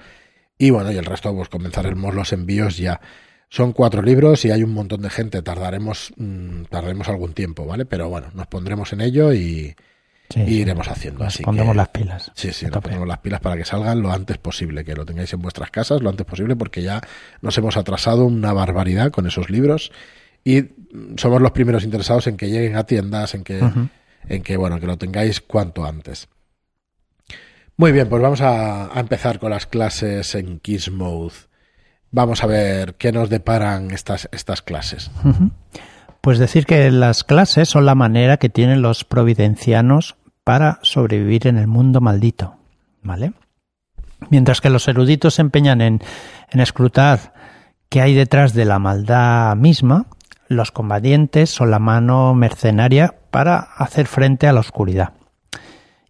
Y 0.57 0.69
bueno, 0.69 0.91
y 0.91 0.97
el 0.97 1.05
resto, 1.05 1.35
pues 1.35 1.49
comenzaremos 1.49 2.15
los 2.15 2.31
envíos 2.33 2.77
ya. 2.77 3.01
Son 3.49 3.73
cuatro 3.73 4.01
libros 4.01 4.43
y 4.45 4.51
hay 4.51 4.63
un 4.63 4.73
montón 4.73 5.01
de 5.01 5.09
gente. 5.09 5.41
Tardaremos, 5.41 6.13
mm, 6.17 6.63
tardaremos 6.69 7.09
algún 7.09 7.33
tiempo, 7.33 7.65
¿vale? 7.65 7.85
Pero 7.85 8.09
bueno, 8.09 8.31
nos 8.33 8.47
pondremos 8.47 8.93
en 8.93 9.01
ello 9.01 9.33
y, 9.33 9.75
iremos 10.35 10.87
haciendo. 10.87 11.23
Nos 11.23 11.37
pondremos 11.37 11.75
las 11.75 11.89
pilas. 11.89 12.31
Sí, 12.35 12.51
sí, 12.51 12.65
nos 12.65 12.81
pondremos 12.81 13.07
las 13.07 13.19
pilas 13.19 13.39
para 13.39 13.55
que 13.55 13.65
salgan 13.65 14.01
lo 14.01 14.11
antes 14.11 14.37
posible, 14.37 14.83
que 14.83 14.95
lo 14.95 15.05
tengáis 15.05 15.31
en 15.33 15.41
vuestras 15.41 15.71
casas 15.71 16.01
lo 16.01 16.09
antes 16.09 16.25
posible, 16.25 16.55
porque 16.55 16.81
ya 16.81 17.01
nos 17.41 17.57
hemos 17.57 17.77
atrasado 17.77 18.25
una 18.25 18.53
barbaridad 18.53 19.11
con 19.11 19.27
esos 19.27 19.49
libros 19.49 19.91
y 20.43 20.65
somos 21.17 21.41
los 21.41 21.51
primeros 21.51 21.83
interesados 21.83 22.27
en 22.27 22.37
que 22.37 22.49
lleguen 22.49 22.75
a 22.75 22.85
tiendas, 22.85 23.35
en 23.35 23.43
que, 23.43 23.59
en 24.29 24.43
que 24.43 24.57
bueno, 24.57 24.79
que 24.79 24.87
lo 24.87 24.97
tengáis 24.97 25.41
cuanto 25.41 25.85
antes. 25.85 26.27
Muy 27.75 27.91
bien, 27.91 28.09
pues 28.09 28.21
vamos 28.21 28.41
a, 28.41 28.89
empezar 28.99 29.39
con 29.39 29.51
las 29.51 29.67
clases 29.67 30.33
en 30.35 30.59
Kiss 30.59 30.91
Mode. 30.91 31.33
Vamos 32.11 32.43
a 32.43 32.47
ver 32.47 32.95
qué 32.95 33.11
nos 33.11 33.29
deparan 33.29 33.91
estas, 33.91 34.27
estas 34.31 34.61
clases. 34.61 35.11
Pues 36.21 36.39
decir 36.39 36.65
que 36.65 36.89
las 36.91 37.23
clases 37.23 37.69
son 37.69 37.85
la 37.85 37.95
manera 37.95 38.37
que 38.37 38.49
tienen 38.49 38.81
los 38.81 39.03
providencianos 39.03 40.16
para 40.47 40.79
sobrevivir 40.81 41.45
en 41.47 41.57
el 41.57 41.67
mundo 41.67 41.99
maldito, 41.99 42.55
¿vale? 43.03 43.33
Mientras 44.29 44.61
que 44.61 44.69
los 44.69 44.87
eruditos 44.87 45.33
se 45.33 45.41
empeñan 45.41 45.81
en, 45.81 46.01
en 46.49 46.59
escrutar 46.61 47.33
qué 47.89 47.99
hay 47.99 48.13
detrás 48.13 48.53
de 48.53 48.63
la 48.63 48.79
maldad 48.79 49.57
misma, 49.57 50.05
los 50.47 50.71
combatientes 50.71 51.49
son 51.49 51.69
la 51.69 51.79
mano 51.79 52.33
mercenaria 52.33 53.13
para 53.29 53.57
hacer 53.57 54.07
frente 54.07 54.47
a 54.47 54.53
la 54.53 54.61
oscuridad. 54.61 55.09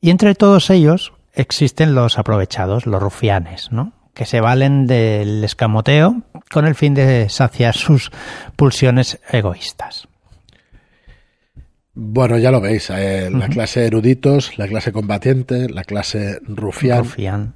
Y 0.02 0.12
entre 0.12 0.36
todos 0.36 0.70
ellos 0.70 1.14
existen 1.34 1.96
los 1.96 2.20
aprovechados, 2.20 2.86
los 2.86 3.02
rufianes, 3.02 3.72
¿no? 3.72 3.94
que 4.14 4.28
se 4.28 4.40
valen 4.40 4.86
del 4.86 5.44
escamoteo 5.44 6.22
con 6.52 6.68
el 6.68 6.76
fin 6.76 6.94
de 6.94 7.28
saciar 7.30 7.74
sus 7.74 8.12
pulsiones 8.56 9.20
egoístas. 9.32 10.08
Bueno, 12.00 12.38
ya 12.38 12.52
lo 12.52 12.62
veis, 12.62 12.92
eh, 12.92 13.28
la 13.32 13.48
clase 13.48 13.88
eruditos, 13.88 14.56
la 14.60 14.68
clase 14.68 14.92
combatiente, 14.92 15.68
la 15.68 15.84
clase 15.84 16.40
rufián. 16.44 17.00
Rufián. 17.00 17.56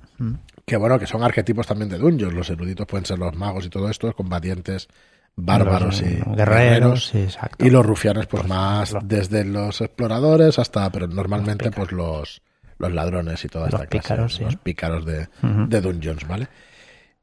Que 0.65 0.77
bueno, 0.77 0.97
que 0.97 1.05
son 1.05 1.23
arquetipos 1.23 1.67
también 1.67 1.89
de 1.89 1.99
dungeons. 1.99 2.33
Los 2.33 2.49
eruditos 2.49 2.87
pueden 2.87 3.05
ser 3.05 3.19
los 3.19 3.35
magos 3.35 3.67
y 3.67 3.69
todo 3.69 3.87
esto, 3.87 4.07
los 4.07 4.15
combatientes 4.15 4.87
bárbaros 5.35 6.01
y 6.01 6.19
guerreros, 6.35 7.13
y 7.59 7.69
los 7.69 7.85
rufianes 7.85 8.25
pues, 8.25 8.47
más 8.47 8.95
desde 9.03 9.45
los 9.45 9.79
exploradores 9.79 10.57
hasta 10.59 10.91
pero 10.91 11.07
normalmente 11.07 11.71
pues 11.71 11.91
los 11.93 12.41
los 12.77 12.91
ladrones 12.91 13.45
y 13.45 13.47
toda 13.47 13.69
esta 13.69 13.85
clase, 13.85 14.43
los 14.43 14.55
pícaros 14.57 15.05
de, 15.05 15.29
de, 15.41 15.81
dungeons 15.81 16.27
vale 16.27 16.49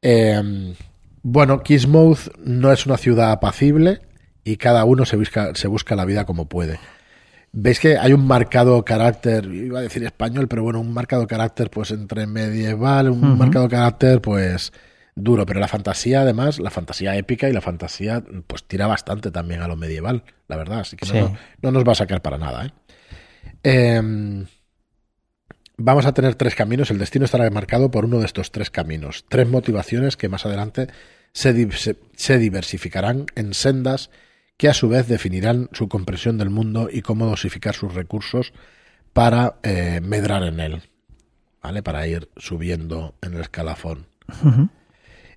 eh, 0.01 0.75
bueno 1.23 1.63
Kismouth 1.63 2.35
no 2.39 2.73
es 2.73 2.87
una 2.87 2.97
ciudad 2.97 3.31
apacible 3.31 4.01
y 4.43 4.57
cada 4.57 4.85
uno 4.85 5.05
se 5.05 5.17
busca 5.17 5.55
se 5.55 5.69
busca 5.69 5.95
la 5.95 6.07
vida 6.07 6.25
como 6.25 6.49
puede 6.49 6.81
veis 7.53 7.81
que 7.81 7.97
hay 7.97 8.13
un 8.13 8.27
marcado 8.27 8.85
carácter 8.85 9.47
iba 9.47 9.79
a 9.79 9.83
decir 9.83 10.05
español 10.05 10.49
pero 10.49 10.63
bueno 10.63 10.81
un 10.81 10.93
marcado 10.93 11.27
carácter 11.27 11.71
pues 11.71 11.91
entre 11.91 12.27
medieval 12.27 13.11
un 13.11 13.39
marcado 13.39 13.69
carácter 13.69 14.21
pues 14.21 14.73
duro, 15.23 15.47
pero 15.47 15.61
la 15.61 15.69
fantasía, 15.69 16.23
además, 16.23 16.59
la 16.59 16.71
fantasía 16.71 17.17
épica 17.17 17.49
y 17.49 17.53
la 17.53 17.61
fantasía, 17.61 18.23
pues 18.47 18.65
tira 18.65 18.87
bastante 18.87 19.31
también 19.31 19.63
a 19.63 19.69
lo 19.69 19.77
medieval, 19.77 20.25
la 20.47 20.57
verdad. 20.57 20.81
Así 20.81 20.97
que 20.97 21.07
no, 21.21 21.37
no, 21.63 21.71
nos 21.71 21.85
va 21.85 21.93
a 21.93 21.97
sacar 21.97 22.23
para 22.23 22.39
nada. 22.39 22.67
¿eh? 22.67 22.73
Em, 23.63 24.47
vamos 25.77 26.07
a 26.07 26.15
tener 26.15 26.35
tres 26.35 26.55
caminos. 26.55 26.91
El 26.91 26.99
destino 26.99 27.25
estará 27.25 27.49
marcado 27.51 27.91
por 27.91 28.05
uno 28.05 28.19
de 28.19 28.27
estos 28.27 28.53
tres 28.53 28.71
caminos. 28.71 29.25
Tres 29.29 29.49
motivaciones 29.49 30.17
que 30.17 30.29
más 30.29 30.47
adelante 30.47 30.89
se, 31.33 31.69
se, 32.17 32.39
diversificarán 32.39 33.27
en 33.35 33.55
sendas 33.55 34.11
que 34.59 34.69
a 34.69 34.75
su 34.75 34.89
vez 34.89 35.09
definirán 35.09 35.71
su 35.73 35.89
comprensión 35.89 36.37
del 36.37 36.51
mundo 36.51 36.91
y 36.93 37.01
cómo 37.01 37.27
dosificar 37.27 37.75
sus 37.75 37.95
recursos 37.95 38.53
para 39.15 39.55
eh, 39.63 40.01
medrar 40.03 40.43
en 40.43 40.61
él. 40.61 40.83
¿Vale? 41.63 41.83
Para 41.83 42.07
ir 42.07 42.29
subiendo 42.37 43.15
en 43.23 43.35
el 43.35 43.41
escalafón. 43.41 44.07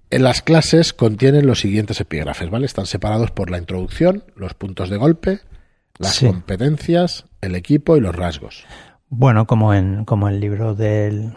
En 0.09 0.23
las 0.23 0.41
clases 0.41 0.93
contienen 0.93 1.47
los 1.47 1.61
siguientes 1.61 1.99
epígrafes, 2.01 2.49
¿vale? 2.49 2.65
Están 2.65 2.85
separados 2.85 3.31
por 3.31 3.49
la 3.49 3.57
introducción, 3.57 4.23
los 4.35 4.53
puntos 4.53 4.89
de 4.89 4.97
golpe, 4.97 5.39
las 5.97 6.19
competencias, 6.19 7.25
el 7.41 7.55
equipo 7.55 7.97
y 7.97 8.01
los 8.01 8.15
rasgos. 8.15 8.65
Bueno, 9.09 9.47
como 9.47 9.73
en 9.73 10.05
como 10.05 10.29
el 10.29 10.39
libro 10.39 10.75
del 10.75 11.33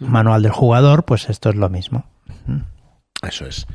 manual 0.00 0.42
del 0.42 0.52
jugador, 0.52 1.04
pues 1.04 1.28
esto 1.28 1.50
es 1.50 1.56
lo 1.56 1.68
mismo. 1.68 2.06
Eso 3.22 3.46
es. 3.46 3.66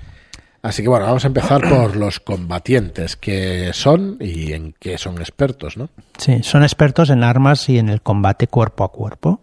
Así 0.62 0.82
que 0.82 0.90
bueno, 0.90 1.06
vamos 1.06 1.24
a 1.24 1.28
empezar 1.28 1.62
por 1.62 1.96
los 1.96 2.20
combatientes, 2.20 3.16
que 3.16 3.72
son 3.74 4.18
y 4.20 4.54
en 4.54 4.74
qué 4.80 4.98
son 4.98 5.20
expertos, 5.20 5.78
¿no? 5.78 5.90
Sí, 6.18 6.42
son 6.44 6.64
expertos 6.64 7.10
en 7.10 7.24
armas 7.24 7.70
y 7.70 7.78
en 7.78 7.90
el 7.90 8.02
combate 8.02 8.48
cuerpo 8.48 8.84
a 8.84 8.92
cuerpo. 8.92 9.40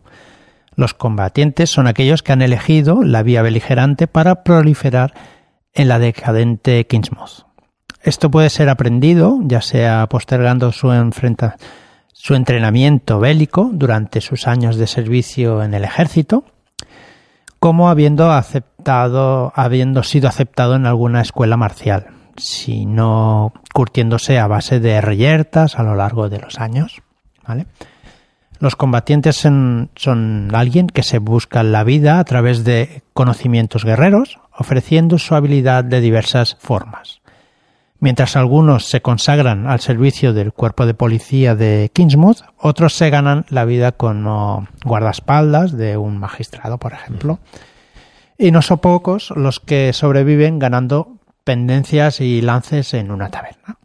Los 0.77 0.93
combatientes 0.93 1.71
son 1.71 1.87
aquellos 1.87 2.23
que 2.23 2.33
han 2.33 2.43
elegido 2.43 3.03
la 3.05 3.23
vía 3.23 3.43
beligerante 3.43 4.07
para 4.07 4.43
proliferar 4.43 5.15
en 5.73 5.89
la 5.89 5.99
decadente 5.99 6.87
Kingsmouth. 6.87 7.47
Esto 8.03 8.31
puede 8.31 8.51
ser 8.51 8.69
aprendido, 8.69 9.39
ya 9.45 9.63
sea 9.63 10.07
postergando 10.09 10.73
su, 10.73 10.93
enfrenta, 10.93 11.57
su 12.13 12.35
entrenamiento 12.35 13.19
bélico 13.19 13.71
durante 13.73 14.21
sus 14.21 14.47
años 14.47 14.77
de 14.77 14.87
servicio 14.87 15.63
en 15.63 15.75
el 15.75 15.85
ejército, 15.85 16.45
como 17.65 17.89
habiendo 17.89 18.31
aceptado, 18.31 19.51
habiendo 19.57 20.03
sido 20.03 20.29
aceptado 20.29 20.77
en 20.77 20.85
alguna 20.85 21.23
escuela 21.23 21.57
marcial, 21.57 22.09
sino 22.37 23.55
curtiéndose 23.73 24.39
a 24.39 24.47
base 24.47 24.81
de 24.81 25.01
reyertas 25.01 25.79
a 25.79 25.83
lo 25.83 25.95
largo 25.95 26.29
de 26.29 26.41
los 26.41 26.61
años. 26.61 27.01
Los 28.59 28.77
combatientes 28.77 29.37
son, 29.37 29.89
alguien 30.53 30.89
que 30.89 31.03
se 31.03 31.19
busca 31.21 31.63
la 31.63 31.85
vida 31.85 32.19
a 32.19 32.25
través 32.25 32.65
de 32.65 33.03
conocimientos 33.15 33.83
guerreros, 33.87 34.41
ofreciendo 34.55 35.17
su 35.17 35.35
habilidad 35.35 35.85
de 35.85 36.03
diversas 36.03 36.59
formas. 36.61 37.23
Mientras 38.05 38.37
algunos 38.37 38.85
se 38.85 39.01
consagran 39.01 39.67
al 39.67 39.81
servicio 39.81 40.35
del 40.35 40.53
cuerpo 40.53 40.85
de 40.85 40.93
policía 40.93 41.55
de 41.55 41.91
Kingsmouth, 41.91 42.43
otros 42.59 42.93
se 42.93 43.09
ganan 43.09 43.47
la 43.49 43.65
vida 43.65 43.93
como 43.93 44.69
guardaespaldas 44.85 45.75
de 45.75 45.97
un 45.97 46.19
magistrado, 46.19 46.77
por 46.77 46.93
ejemplo. 46.93 47.39
Y 48.37 48.51
no 48.51 48.61
son 48.61 48.81
pocos 48.81 49.31
los 49.31 49.59
que 49.59 49.95
sobreviven 49.95 50.59
ganando 50.59 51.17
pendencias 51.45 52.21
y 52.21 52.43
lances 52.43 52.93
en 52.93 53.11
una 53.11 53.31
taberna. 53.31 53.79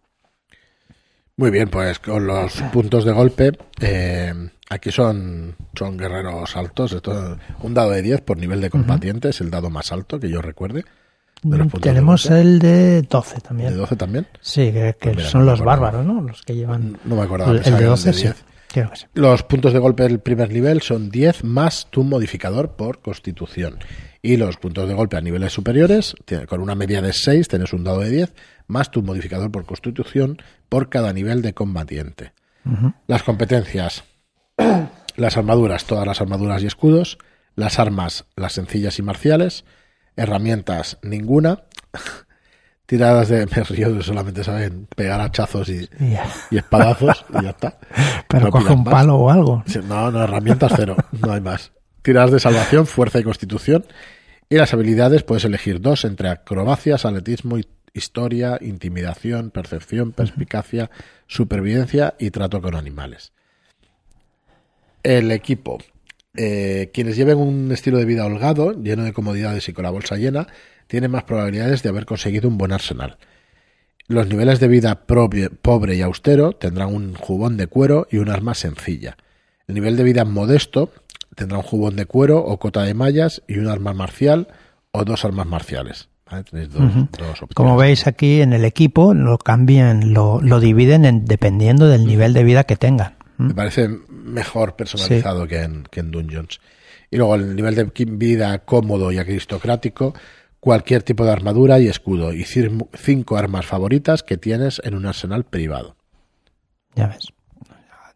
Muy 1.37 1.49
bien, 1.49 1.69
pues 1.69 1.99
con 1.99 2.27
los 2.27 2.55
puntos 2.73 3.05
de 3.05 3.13
golpe, 3.13 3.53
eh, 3.79 4.33
aquí 4.69 4.91
son, 4.91 5.55
son 5.73 5.97
guerreros 5.97 6.57
altos. 6.57 6.91
Esto, 6.91 7.37
un 7.61 7.73
dado 7.73 7.91
de 7.91 8.01
10 8.01 8.19
por 8.19 8.37
nivel 8.37 8.59
de 8.59 8.69
combatientes, 8.69 9.39
el 9.39 9.49
dado 9.49 9.69
más 9.69 9.93
alto 9.93 10.19
que 10.19 10.29
yo 10.29 10.41
recuerde. 10.41 10.83
Tenemos 11.81 12.25
el 12.25 12.59
de 12.59 13.01
12 13.03 13.41
también. 13.41 13.71
¿De 13.71 13.75
12 13.77 13.95
también? 13.95 14.27
Sí, 14.41 14.71
que, 14.71 14.95
pues 15.13 15.27
son 15.27 15.45
los 15.45 15.61
bárbaros, 15.61 16.05
¿no? 16.05 16.21
Los 16.21 16.41
que 16.41 16.55
llevan. 16.55 16.97
No 17.05 17.15
me 17.15 17.23
acuerdo. 17.23 17.51
El, 17.51 17.63
de 17.63 17.85
12, 17.85 18.13
sí. 18.13 18.29
Los 19.13 19.43
puntos 19.43 19.73
de 19.73 19.79
golpe 19.79 20.03
del 20.03 20.19
primer 20.19 20.51
nivel 20.51 20.81
son 20.81 21.09
10 21.09 21.43
más 21.43 21.87
tu 21.89 22.03
modificador 22.03 22.75
por 22.75 23.01
constitución. 23.01 23.79
Y 24.21 24.37
los 24.37 24.57
puntos 24.57 24.87
de 24.87 24.93
golpe 24.93 25.17
a 25.17 25.21
niveles 25.21 25.53
superiores, 25.53 26.13
con 26.47 26.61
una 26.61 26.75
media 26.75 27.01
de 27.01 27.13
6, 27.13 27.47
tienes 27.47 27.73
un 27.73 27.83
dado 27.83 28.01
de 28.01 28.09
10, 28.09 28.33
más 28.67 28.91
tu 28.91 29.01
modificador 29.01 29.51
por 29.51 29.65
constitución 29.65 30.41
por 30.67 30.89
cada 30.89 31.13
nivel 31.13 31.41
de 31.41 31.53
combatiente. 31.53 32.33
Las 33.07 33.23
competencias, 33.23 34.03
las 35.15 35.37
armaduras, 35.37 35.85
todas 35.85 36.05
las 36.05 36.21
armaduras 36.21 36.61
y 36.61 36.67
escudos, 36.67 37.17
las 37.55 37.79
armas, 37.79 38.25
las 38.35 38.53
sencillas 38.53 38.99
y 38.99 39.01
marciales, 39.01 39.65
herramientas, 40.19 40.97
ninguna, 41.01 41.63
tiradas 42.85 43.29
de 43.29 43.45
me 43.45 43.63
río 43.63 44.01
solamente 44.01 44.43
saben 44.43 44.87
pegar 44.95 45.21
hachazos 45.21 45.69
y, 45.69 45.89
y 46.51 46.57
espadazos 46.57 47.25
y 47.39 47.43
ya 47.43 47.49
está. 47.51 47.77
Pero 48.27 48.49
coge 48.51 48.73
un 48.73 48.83
palo 48.83 49.15
o 49.15 49.29
algo. 49.29 49.63
No, 49.87 50.11
no, 50.11 50.23
herramientas 50.23 50.73
cero, 50.75 50.95
no 51.11 51.31
hay 51.31 51.41
más. 51.41 51.71
Tiradas 52.01 52.31
de 52.31 52.39
salvación, 52.39 52.87
fuerza 52.87 53.19
y 53.19 53.23
constitución. 53.23 53.85
Y 54.49 54.55
las 54.55 54.73
habilidades 54.73 55.23
puedes 55.23 55.45
elegir 55.45 55.79
dos 55.79 56.05
entre 56.05 56.29
acrobacias, 56.29 57.05
atletismo 57.05 57.57
historia, 57.93 58.57
intimidación, 58.61 59.51
percepción, 59.51 60.11
perspicacia, 60.11 60.89
supervivencia 61.27 62.15
y 62.19 62.31
trato 62.31 62.61
con 62.61 62.75
animales. 62.75 63.31
El 65.03 65.31
equipo. 65.31 65.77
Eh, 66.35 66.91
quienes 66.93 67.15
lleven 67.15 67.37
un 67.37 67.71
estilo 67.71 67.97
de 67.97 68.05
vida 68.05 68.25
holgado, 68.25 68.73
lleno 68.73 69.03
de 69.03 69.13
comodidades 69.13 69.67
y 69.67 69.73
con 69.73 69.83
la 69.83 69.89
bolsa 69.89 70.15
llena, 70.15 70.47
tienen 70.87 71.11
más 71.11 71.23
probabilidades 71.23 71.83
de 71.83 71.89
haber 71.89 72.05
conseguido 72.05 72.47
un 72.47 72.57
buen 72.57 72.71
arsenal. 72.71 73.17
Los 74.07 74.27
niveles 74.27 74.59
de 74.59 74.67
vida 74.67 75.05
pobre 75.05 75.95
y 75.95 76.01
austero 76.01 76.53
tendrán 76.53 76.93
un 76.93 77.13
jubón 77.13 77.57
de 77.57 77.67
cuero 77.67 78.07
y 78.09 78.17
un 78.17 78.29
arma 78.29 78.55
sencilla. 78.55 79.17
El 79.67 79.75
nivel 79.75 79.97
de 79.97 80.03
vida 80.03 80.25
modesto 80.25 80.91
tendrá 81.35 81.57
un 81.57 81.63
jubón 81.63 81.95
de 81.95 82.07
cuero 82.07 82.39
o 82.39 82.57
cota 82.57 82.83
de 82.83 82.95
mallas 82.95 83.43
y 83.47 83.59
un 83.59 83.67
arma 83.67 83.93
marcial 83.93 84.47
o 84.91 85.05
dos 85.05 85.25
armas 85.25 85.45
marciales. 85.45 86.09
Como 87.55 87.77
veis 87.77 88.07
aquí 88.07 88.41
en 88.41 88.53
el 88.53 88.65
equipo, 88.65 89.13
lo 89.13 89.37
cambian, 89.37 90.13
lo, 90.13 90.39
dividen 90.59 91.05
en, 91.05 91.25
dependiendo 91.25 91.87
del 91.87 92.05
nivel 92.05 92.33
de 92.33 92.43
vida 92.43 92.63
que 92.63 92.75
tengan. 92.75 93.15
Me 93.37 93.53
parece 93.53 93.89
mejor 94.29 94.75
personalizado 94.75 95.47
que, 95.47 95.61
en, 95.61 95.83
que 95.83 95.99
en 95.99 96.11
Dungeons. 96.11 96.59
Y 97.11 97.17
luego 97.17 97.35
el 97.35 97.55
nivel 97.55 97.75
de 97.75 97.85
vida 98.05 98.59
cómodo 98.59 99.11
y 99.11 99.17
aristocrático, 99.17 100.13
cualquier 100.59 101.03
tipo 101.03 101.25
de 101.25 101.31
armadura 101.31 101.79
y 101.79 101.87
escudo 101.87 102.33
y 102.33 102.43
cinco 102.43 103.37
armas 103.37 103.65
favoritas 103.65 104.23
que 104.23 104.37
tienes 104.37 104.81
en 104.83 104.95
un 104.95 105.05
arsenal 105.05 105.43
privado. 105.43 105.95
Ya 106.95 107.07
ves. 107.07 107.27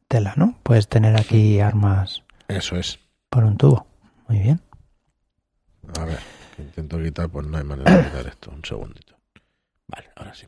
Tela, 0.08 0.34
¿no? 0.36 0.60
Puedes 0.64 0.88
tener 0.88 1.20
aquí 1.20 1.60
armas. 1.60 2.24
Eso 2.48 2.76
es. 2.76 3.00
Por 3.30 3.44
un 3.44 3.58
tubo. 3.58 3.88
Muy 4.28 4.40
bien. 4.40 4.62
A 6.00 6.06
ver 6.06 6.20
intento 6.58 7.02
quitar, 7.02 7.30
pues 7.30 7.48
no 7.48 7.58
hay 7.58 7.64
manera 7.64 7.98
de 7.98 8.04
quitar 8.04 8.28
esto. 8.28 8.52
Un 8.52 8.64
segundito. 8.64 9.16
Vale, 9.88 10.10
ahora 10.16 10.34
sí. 10.34 10.46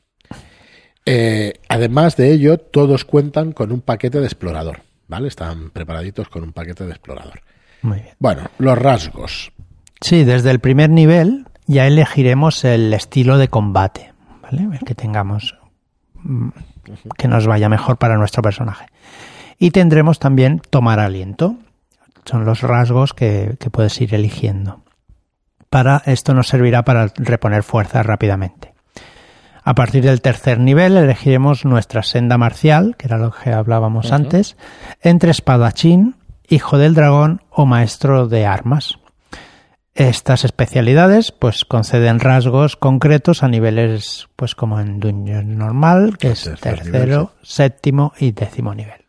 Eh, 1.05 1.53
además 1.69 2.17
de 2.17 2.31
ello, 2.31 2.57
todos 2.57 3.05
cuentan 3.05 3.51
con 3.51 3.71
un 3.71 3.81
paquete 3.81 4.19
de 4.19 4.25
explorador, 4.25 4.81
¿vale? 5.07 5.27
Están 5.27 5.69
preparaditos 5.71 6.29
con 6.29 6.43
un 6.43 6.53
paquete 6.53 6.85
de 6.85 6.91
explorador. 6.91 7.41
Muy 7.81 7.99
bien. 7.99 8.15
Bueno, 8.19 8.43
los 8.57 8.77
rasgos. 8.77 9.51
Sí, 10.01 10.23
desde 10.23 10.51
el 10.51 10.59
primer 10.59 10.89
nivel 10.89 11.47
ya 11.67 11.87
elegiremos 11.87 12.63
el 12.63 12.93
estilo 12.93 13.37
de 13.37 13.47
combate, 13.47 14.13
¿vale? 14.41 14.67
El 14.77 14.85
que 14.85 14.95
tengamos 14.95 15.57
mm, 16.15 16.49
que 17.17 17.27
nos 17.27 17.47
vaya 17.47 17.69
mejor 17.69 17.97
para 17.97 18.17
nuestro 18.17 18.41
personaje. 18.41 18.85
Y 19.57 19.71
tendremos 19.71 20.19
también 20.19 20.61
tomar 20.69 20.99
aliento. 20.99 21.55
Son 22.25 22.45
los 22.45 22.61
rasgos 22.61 23.13
que, 23.13 23.55
que 23.59 23.69
puedes 23.69 23.99
ir 24.01 24.13
eligiendo. 24.13 24.83
Para 25.69 26.01
esto 26.05 26.33
nos 26.33 26.47
servirá 26.47 26.83
para 26.83 27.07
reponer 27.17 27.63
fuerzas 27.63 28.05
rápidamente. 28.05 28.74
A 29.67 29.73
partir 29.73 30.03
del 30.03 30.21
tercer 30.21 30.59
nivel 30.59 30.95
elegiremos 30.95 31.65
nuestra 31.65 32.03
senda 32.03 32.37
marcial, 32.37 32.95
que 32.97 33.07
era 33.07 33.17
lo 33.17 33.31
que 33.31 33.51
hablábamos 33.51 34.11
antes, 34.11 34.57
entre 35.01 35.31
espadachín, 35.31 36.15
hijo 36.47 36.77
del 36.77 36.93
dragón 36.93 37.41
o 37.49 37.65
maestro 37.65 38.27
de 38.27 38.45
armas. 38.45 38.99
Estas 39.95 40.45
especialidades 40.45 41.31
pues 41.31 41.65
conceden 41.65 42.19
rasgos 42.19 42.75
concretos 42.75 43.41
a 43.41 43.47
niveles 43.47 44.27
pues 44.35 44.53
como 44.53 44.79
en 44.79 44.99
Dungeon 44.99 45.57
normal, 45.57 46.19
que 46.19 46.31
es 46.31 46.47
tercero, 46.61 47.31
séptimo 47.41 48.13
y 48.19 48.33
décimo 48.33 48.75
nivel. 48.75 49.03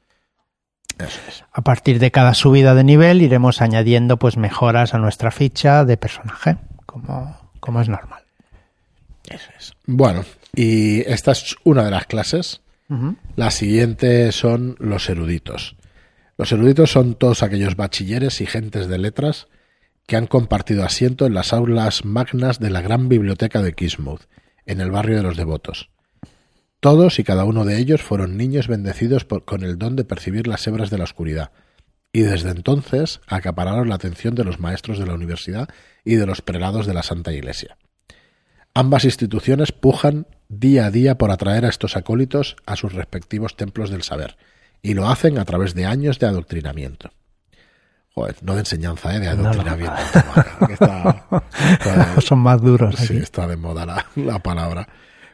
A 1.52 1.60
partir 1.60 1.98
de 1.98 2.10
cada 2.10 2.32
subida 2.32 2.74
de 2.74 2.84
nivel 2.84 3.20
iremos 3.20 3.60
añadiendo 3.60 4.16
pues 4.16 4.38
mejoras 4.38 4.94
a 4.94 4.98
nuestra 4.98 5.30
ficha 5.30 5.84
de 5.84 5.98
personaje, 5.98 6.56
como, 6.86 7.36
como 7.60 7.82
es 7.82 7.90
normal. 7.90 8.22
Eso 9.28 9.50
es. 9.58 9.74
Bueno, 9.86 10.24
y 10.56 11.00
esta 11.02 11.32
es 11.32 11.54
una 11.62 11.84
de 11.84 11.90
las 11.92 12.06
clases. 12.06 12.62
La 13.36 13.50
siguiente 13.50 14.32
son 14.32 14.76
los 14.78 15.08
eruditos. 15.08 15.76
Los 16.38 16.52
eruditos 16.52 16.90
son 16.90 17.14
todos 17.14 17.42
aquellos 17.42 17.76
bachilleres 17.76 18.40
y 18.40 18.46
gentes 18.46 18.88
de 18.88 18.98
letras 18.98 19.48
que 20.06 20.16
han 20.16 20.26
compartido 20.26 20.84
asiento 20.84 21.26
en 21.26 21.34
las 21.34 21.52
aulas 21.52 22.04
magnas 22.04 22.58
de 22.58 22.70
la 22.70 22.80
gran 22.80 23.08
biblioteca 23.08 23.60
de 23.60 23.72
Kismuth, 23.72 24.22
en 24.64 24.80
el 24.80 24.90
barrio 24.90 25.16
de 25.16 25.22
los 25.22 25.36
devotos. 25.36 25.90
Todos 26.80 27.18
y 27.18 27.24
cada 27.24 27.44
uno 27.44 27.64
de 27.64 27.78
ellos 27.78 28.02
fueron 28.02 28.36
niños 28.36 28.68
bendecidos 28.68 29.24
con 29.24 29.64
el 29.64 29.78
don 29.78 29.96
de 29.96 30.04
percibir 30.04 30.46
las 30.46 30.66
hebras 30.66 30.90
de 30.90 30.98
la 30.98 31.04
oscuridad, 31.04 31.50
y 32.12 32.20
desde 32.20 32.50
entonces 32.50 33.20
acapararon 33.26 33.88
la 33.88 33.96
atención 33.96 34.34
de 34.34 34.44
los 34.44 34.60
maestros 34.60 34.98
de 34.98 35.06
la 35.06 35.14
universidad 35.14 35.68
y 36.04 36.14
de 36.14 36.26
los 36.26 36.40
prelados 36.40 36.86
de 36.86 36.94
la 36.94 37.02
Santa 37.02 37.32
Iglesia. 37.32 37.76
Ambas 38.76 39.06
instituciones 39.06 39.72
pujan 39.72 40.26
día 40.50 40.84
a 40.84 40.90
día 40.90 41.16
por 41.16 41.30
atraer 41.30 41.64
a 41.64 41.70
estos 41.70 41.96
acólitos 41.96 42.56
a 42.66 42.76
sus 42.76 42.92
respectivos 42.92 43.56
templos 43.56 43.88
del 43.88 44.02
saber, 44.02 44.36
y 44.82 44.92
lo 44.92 45.08
hacen 45.08 45.38
a 45.38 45.46
través 45.46 45.74
de 45.74 45.86
años 45.86 46.18
de 46.18 46.26
adoctrinamiento. 46.26 47.10
Joder, 48.10 48.36
no 48.42 48.52
de 48.52 48.60
enseñanza, 48.60 49.16
¿eh? 49.16 49.20
de 49.20 49.28
adoctrinamiento. 49.28 49.96
Son 52.20 52.38
más 52.38 52.60
duros. 52.60 52.96
Sí, 52.96 53.16
está 53.16 53.46
de 53.46 53.56
moda 53.56 53.86
la, 53.86 54.06
la 54.14 54.40
palabra. 54.40 54.86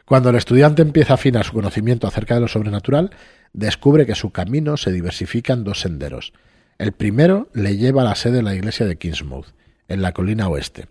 Cuando 0.05 0.29
el 0.29 0.37
estudiante 0.37 0.81
empieza 0.81 1.11
a 1.11 1.15
afinar 1.15 1.43
su 1.43 1.51
conocimiento 1.51 2.07
acerca 2.07 2.35
de 2.35 2.39
lo 2.39 2.47
sobrenatural, 2.47 3.11
descubre 3.51 4.05
que 4.05 4.15
su 4.15 4.31
camino 4.31 4.77
se 4.77 4.93
diversifica 4.93 5.51
en 5.51 5.65
dos 5.65 5.81
senderos. 5.81 6.31
El 6.77 6.93
primero 6.93 7.49
le 7.53 7.75
lleva 7.75 8.03
a 8.03 8.05
la 8.05 8.15
sede 8.15 8.37
de 8.37 8.43
la 8.43 8.55
iglesia 8.55 8.85
de 8.85 8.95
Kingsmouth, 8.95 9.47
en 9.89 10.01
la 10.01 10.13
colina 10.13 10.47
oeste, 10.47 10.87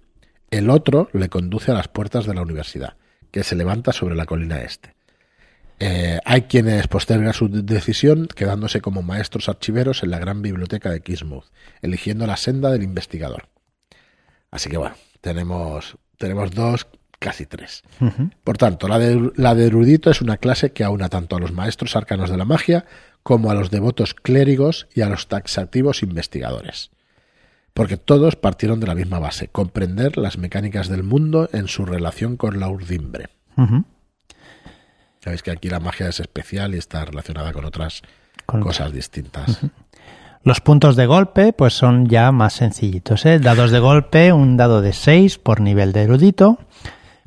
el 0.52 0.68
otro 0.68 1.08
le 1.14 1.30
conduce 1.30 1.72
a 1.72 1.74
las 1.74 1.88
puertas 1.88 2.26
de 2.26 2.34
la 2.34 2.42
universidad, 2.42 2.96
que 3.30 3.42
se 3.42 3.56
levanta 3.56 3.90
sobre 3.92 4.14
la 4.14 4.26
colina 4.26 4.60
este. 4.60 4.94
Eh, 5.80 6.20
hay 6.26 6.42
quienes 6.42 6.86
postergan 6.88 7.32
su 7.32 7.48
decisión 7.48 8.28
quedándose 8.28 8.82
como 8.82 9.02
maestros 9.02 9.48
archiveros 9.48 10.02
en 10.02 10.10
la 10.10 10.18
gran 10.18 10.42
biblioteca 10.42 10.90
de 10.90 11.00
Kismuth, 11.00 11.46
eligiendo 11.80 12.26
la 12.26 12.36
senda 12.36 12.70
del 12.70 12.82
investigador. 12.82 13.48
Así 14.50 14.68
que 14.68 14.76
bueno, 14.76 14.94
tenemos, 15.22 15.96
tenemos 16.18 16.50
dos, 16.50 16.86
casi 17.18 17.46
tres. 17.46 17.82
Por 18.44 18.58
tanto, 18.58 18.88
la 18.88 18.98
de, 18.98 19.32
la 19.36 19.54
de 19.54 19.66
erudito 19.66 20.10
es 20.10 20.20
una 20.20 20.36
clase 20.36 20.72
que 20.72 20.84
aúna 20.84 21.08
tanto 21.08 21.34
a 21.34 21.40
los 21.40 21.52
maestros 21.52 21.96
arcanos 21.96 22.28
de 22.28 22.36
la 22.36 22.44
magia 22.44 22.84
como 23.22 23.50
a 23.50 23.54
los 23.54 23.70
devotos 23.70 24.12
clérigos 24.12 24.86
y 24.94 25.00
a 25.00 25.08
los 25.08 25.28
taxativos 25.28 26.02
investigadores 26.02 26.90
porque 27.74 27.96
todos 27.96 28.36
partieron 28.36 28.80
de 28.80 28.86
la 28.86 28.94
misma 28.94 29.18
base, 29.18 29.48
comprender 29.48 30.18
las 30.18 30.38
mecánicas 30.38 30.88
del 30.88 31.02
mundo 31.02 31.48
en 31.52 31.68
su 31.68 31.84
relación 31.84 32.36
con 32.36 32.60
la 32.60 32.68
urdimbre. 32.68 33.28
Sabéis 35.20 35.42
que 35.42 35.50
aquí 35.50 35.68
la 35.68 35.80
magia 35.80 36.08
es 36.08 36.20
especial 36.20 36.74
y 36.74 36.78
está 36.78 37.04
relacionada 37.04 37.52
con 37.52 37.64
otras 37.64 38.02
cosas 38.46 38.92
distintas. 38.92 39.60
Los 40.44 40.60
puntos 40.60 40.96
de 40.96 41.06
golpe 41.06 41.52
pues 41.52 41.74
son 41.74 42.08
ya 42.08 42.32
más 42.32 42.54
sencillitos. 42.54 43.24
¿eh? 43.26 43.38
Dados 43.38 43.70
de 43.70 43.78
golpe, 43.78 44.32
un 44.32 44.56
dado 44.56 44.82
de 44.82 44.92
6 44.92 45.38
por 45.38 45.60
nivel 45.60 45.92
de 45.92 46.02
erudito. 46.02 46.58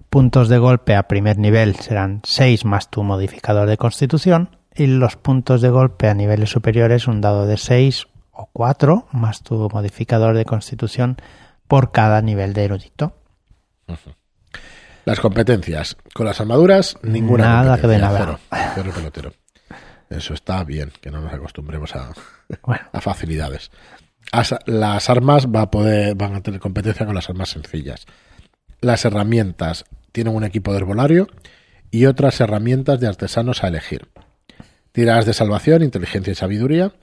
Puntos 0.10 0.49
de 0.49 0.58
golpe 0.58 0.95
a 0.95 1.08
primer 1.08 1.38
nivel 1.38 1.75
serán 1.77 2.19
6 2.25 2.65
más 2.65 2.89
tu 2.89 3.03
modificador 3.03 3.69
de 3.69 3.77
constitución. 3.77 4.49
Y 4.75 4.88
los 4.88 5.15
puntos 5.15 5.62
de 5.62 5.69
golpe 5.69 6.10
a 6.10 6.13
niveles 6.13 6.49
superiores, 6.49 7.08
un 7.08 7.21
dado 7.21 7.45
de 7.45 7.55
6 7.55 8.08
o 8.36 8.50
cuatro 8.52 9.08
más 9.12 9.41
tu 9.43 9.69
modificador 9.71 10.36
de 10.36 10.45
constitución 10.45 11.17
por 11.67 11.91
cada 11.91 12.21
nivel 12.21 12.54
de 12.54 12.65
erudito. 12.65 13.17
Las 15.06 15.19
competencias. 15.19 15.98
Con 16.13 16.26
las 16.26 16.41
armaduras, 16.41 16.98
ninguna 17.04 17.45
nada 17.45 17.80
que 17.80 17.88
de 17.88 18.00
nada. 18.00 18.39
Eso 20.10 20.34
está 20.34 20.63
bien, 20.63 20.91
que 21.02 21.12
no 21.12 21.21
nos 21.21 21.34
acostumbremos 21.34 21.95
a, 21.95 22.12
a 22.91 23.02
facilidades. 23.02 23.71
las 24.65 25.10
armas 25.10 25.48
va 25.48 25.62
a 25.62 25.71
poder, 25.71 26.15
van 26.15 26.36
a 26.36 26.41
tener 26.41 26.60
competencia 26.60 27.06
con 27.06 27.15
las 27.15 27.30
armas 27.30 27.50
sencillas. 27.50 28.06
Las 28.82 29.06
herramientas 29.06 29.86
tienen 30.12 30.36
un 30.36 30.43
equipo 30.43 30.71
de 30.71 30.80
herbolario 30.80 31.28
y 31.91 32.06
otras 32.06 32.39
herramientas 32.41 33.00
de 33.00 33.08
artesanos 33.08 33.63
a 33.63 33.67
elegir. 33.67 34.10
Tiradas 34.91 35.26
de 35.26 35.34
salvación, 35.34 35.84
inteligencia 35.84 36.32
y 36.32 36.36
sabiduría. 36.36 36.93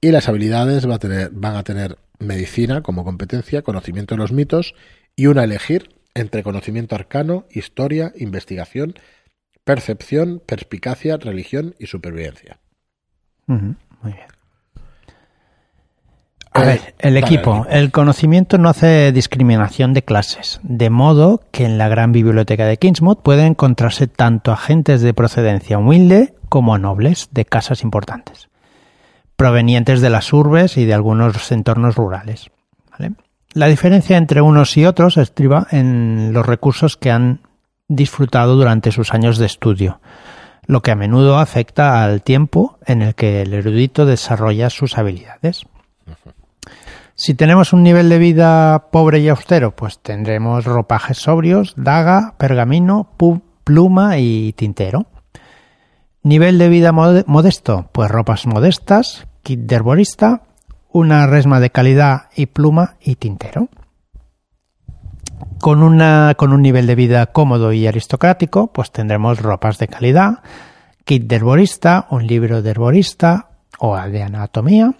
Y 0.00 0.12
las 0.12 0.28
habilidades 0.28 0.88
va 0.88 0.96
a 0.96 0.98
tener, 0.98 1.30
van 1.32 1.56
a 1.56 1.64
tener 1.64 1.98
medicina 2.18 2.82
como 2.82 3.04
competencia, 3.04 3.62
conocimiento 3.62 4.14
de 4.14 4.18
los 4.18 4.32
mitos 4.32 4.74
y 5.16 5.26
una 5.26 5.42
a 5.42 5.44
elegir 5.44 5.90
entre 6.14 6.42
conocimiento 6.42 6.94
arcano, 6.94 7.46
historia, 7.50 8.12
investigación, 8.16 8.94
percepción, 9.64 10.40
perspicacia, 10.44 11.16
religión 11.16 11.74
y 11.78 11.86
supervivencia. 11.86 12.58
muy 13.46 14.12
bien. 14.12 14.26
A 16.52 16.62
ver, 16.62 16.94
el 16.98 17.16
equipo. 17.16 17.66
El 17.70 17.92
conocimiento 17.92 18.58
no 18.58 18.68
hace 18.68 19.12
discriminación 19.12 19.94
de 19.94 20.02
clases, 20.02 20.58
de 20.62 20.90
modo 20.90 21.42
que 21.52 21.64
en 21.64 21.78
la 21.78 21.88
gran 21.88 22.10
biblioteca 22.10 22.66
de 22.66 22.78
Kingsmouth 22.78 23.22
pueden 23.22 23.46
encontrarse 23.48 24.08
tanto 24.08 24.50
agentes 24.50 25.02
de 25.02 25.14
procedencia 25.14 25.78
humilde 25.78 26.34
como 26.48 26.78
nobles 26.78 27.28
de 27.30 27.44
casas 27.44 27.82
importantes 27.82 28.48
provenientes 29.38 30.00
de 30.00 30.10
las 30.10 30.32
urbes 30.32 30.76
y 30.76 30.84
de 30.84 30.94
algunos 30.94 31.52
entornos 31.52 31.94
rurales. 31.94 32.50
La 33.54 33.68
diferencia 33.68 34.16
entre 34.16 34.40
unos 34.40 34.76
y 34.76 34.84
otros 34.84 35.16
estriba 35.16 35.68
en 35.70 36.32
los 36.32 36.44
recursos 36.44 36.96
que 36.96 37.12
han 37.12 37.42
disfrutado 37.86 38.56
durante 38.56 38.90
sus 38.90 39.14
años 39.14 39.38
de 39.38 39.46
estudio, 39.46 40.00
lo 40.66 40.82
que 40.82 40.90
a 40.90 40.96
menudo 40.96 41.38
afecta 41.38 42.02
al 42.02 42.22
tiempo 42.22 42.78
en 42.84 43.00
el 43.00 43.14
que 43.14 43.42
el 43.42 43.54
erudito 43.54 44.06
desarrolla 44.06 44.70
sus 44.70 44.98
habilidades. 44.98 45.66
Si 47.14 47.34
tenemos 47.34 47.72
un 47.72 47.84
nivel 47.84 48.08
de 48.08 48.18
vida 48.18 48.90
pobre 48.90 49.20
y 49.20 49.28
austero, 49.28 49.70
pues 49.70 50.00
tendremos 50.00 50.64
ropajes 50.64 51.18
sobrios, 51.18 51.74
daga, 51.76 52.34
pergamino, 52.38 53.08
pluma 53.62 54.18
y 54.18 54.52
tintero. 54.54 55.06
Nivel 56.28 56.58
de 56.58 56.68
vida 56.68 56.92
modesto, 56.92 57.88
pues 57.90 58.10
ropas 58.10 58.46
modestas, 58.46 59.26
kit 59.42 59.60
de 59.60 59.76
herborista, 59.76 60.42
una 60.92 61.26
resma 61.26 61.58
de 61.58 61.70
calidad 61.70 62.28
y 62.36 62.44
pluma 62.44 62.96
y 63.00 63.14
tintero. 63.14 63.70
Con, 65.58 65.82
una, 65.82 66.34
con 66.36 66.52
un 66.52 66.60
nivel 66.60 66.86
de 66.86 66.96
vida 66.96 67.24
cómodo 67.32 67.72
y 67.72 67.86
aristocrático, 67.86 68.66
pues 68.74 68.92
tendremos 68.92 69.40
ropas 69.40 69.78
de 69.78 69.88
calidad, 69.88 70.40
kit 71.06 71.26
de 71.26 71.36
herborista, 71.36 72.06
un 72.10 72.26
libro 72.26 72.60
de 72.60 72.72
herborista 72.72 73.48
o 73.78 73.96
de 73.98 74.22
anatomía 74.22 74.92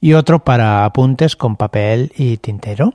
y 0.00 0.14
otro 0.14 0.42
para 0.42 0.84
apuntes 0.84 1.36
con 1.36 1.54
papel 1.54 2.10
y 2.16 2.38
tintero. 2.38 2.94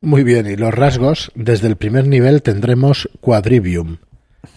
Muy 0.00 0.22
bien, 0.22 0.46
y 0.46 0.54
los 0.54 0.72
rasgos, 0.72 1.32
desde 1.34 1.66
el 1.66 1.74
primer 1.74 2.06
nivel 2.06 2.42
tendremos 2.42 3.08
quadrivium, 3.20 3.98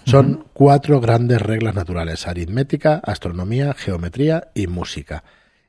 son 0.05 0.45
cuatro 0.53 1.01
grandes 1.01 1.41
reglas 1.41 1.75
naturales, 1.75 2.27
aritmética, 2.27 3.01
astronomía, 3.03 3.73
geometría 3.73 4.49
y 4.53 4.67
música. 4.67 5.23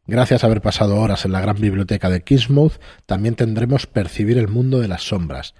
Gracias 0.06 0.44
a 0.44 0.46
haber 0.46 0.60
pasado 0.60 1.00
horas 1.00 1.24
en 1.24 1.32
la 1.32 1.40
gran 1.40 1.56
biblioteca 1.60 2.10
de 2.10 2.22
Kismuth, 2.22 2.74
también 3.06 3.34
tendremos 3.34 3.86
percibir 3.86 4.38
el 4.38 4.46
mundo 4.46 4.78
de 4.78 4.88
las 4.88 5.02
sombras. 5.02 5.54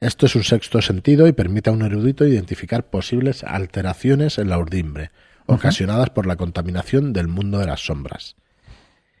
Esto 0.00 0.24
es 0.24 0.34
un 0.34 0.44
sexto 0.44 0.80
sentido 0.80 1.26
y 1.26 1.32
permite 1.32 1.68
a 1.68 1.74
un 1.74 1.82
erudito 1.82 2.26
identificar 2.26 2.88
posibles 2.88 3.44
alteraciones 3.44 4.38
en 4.38 4.48
la 4.48 4.58
urdimbre, 4.58 5.10
ocasionadas 5.44 6.08
por 6.10 6.26
la 6.26 6.36
contaminación 6.36 7.12
del 7.12 7.28
mundo 7.28 7.58
de 7.58 7.66
las 7.66 7.84
sombras. 7.84 8.36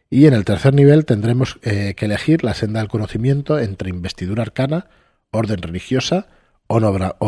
Y 0.08 0.26
en 0.26 0.34
el 0.34 0.44
tercer 0.44 0.72
nivel 0.72 1.04
tendremos 1.04 1.58
eh, 1.62 1.94
que 1.96 2.06
elegir 2.06 2.42
la 2.42 2.54
senda 2.54 2.80
del 2.80 2.88
conocimiento 2.88 3.58
entre 3.58 3.90
investidura 3.90 4.42
arcana, 4.42 4.86
orden 5.30 5.60
religiosa 5.60 6.28
o, 6.66 6.80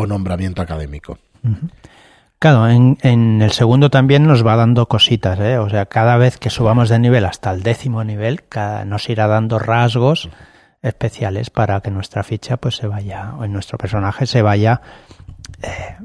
nombramiento 0.07 0.61
académico. 0.61 1.19
Claro, 2.39 2.67
en, 2.67 3.41
el 3.41 3.51
segundo 3.51 3.89
también 3.89 4.27
nos 4.27 4.45
va 4.45 4.57
dando 4.57 4.87
cositas, 4.87 5.39
¿eh? 5.39 5.57
o 5.57 5.69
sea, 5.69 5.85
cada 5.85 6.17
vez 6.17 6.37
que 6.37 6.49
subamos 6.49 6.89
de 6.89 6.99
nivel 6.99 7.25
hasta 7.25 7.51
el 7.51 7.63
décimo 7.63 8.03
nivel, 8.03 8.41
nos 8.85 9.09
irá 9.09 9.27
dando 9.27 9.59
rasgos 9.59 10.29
especiales 10.81 11.49
para 11.49 11.79
que 11.79 11.89
nuestra 11.89 12.23
ficha 12.23 12.57
pues 12.57 12.75
se 12.75 12.87
vaya, 12.87 13.33
o 13.37 13.47
nuestro 13.47 13.77
personaje 13.77 14.25
se 14.25 14.41
vaya 14.41 14.81
eh, 15.61 15.95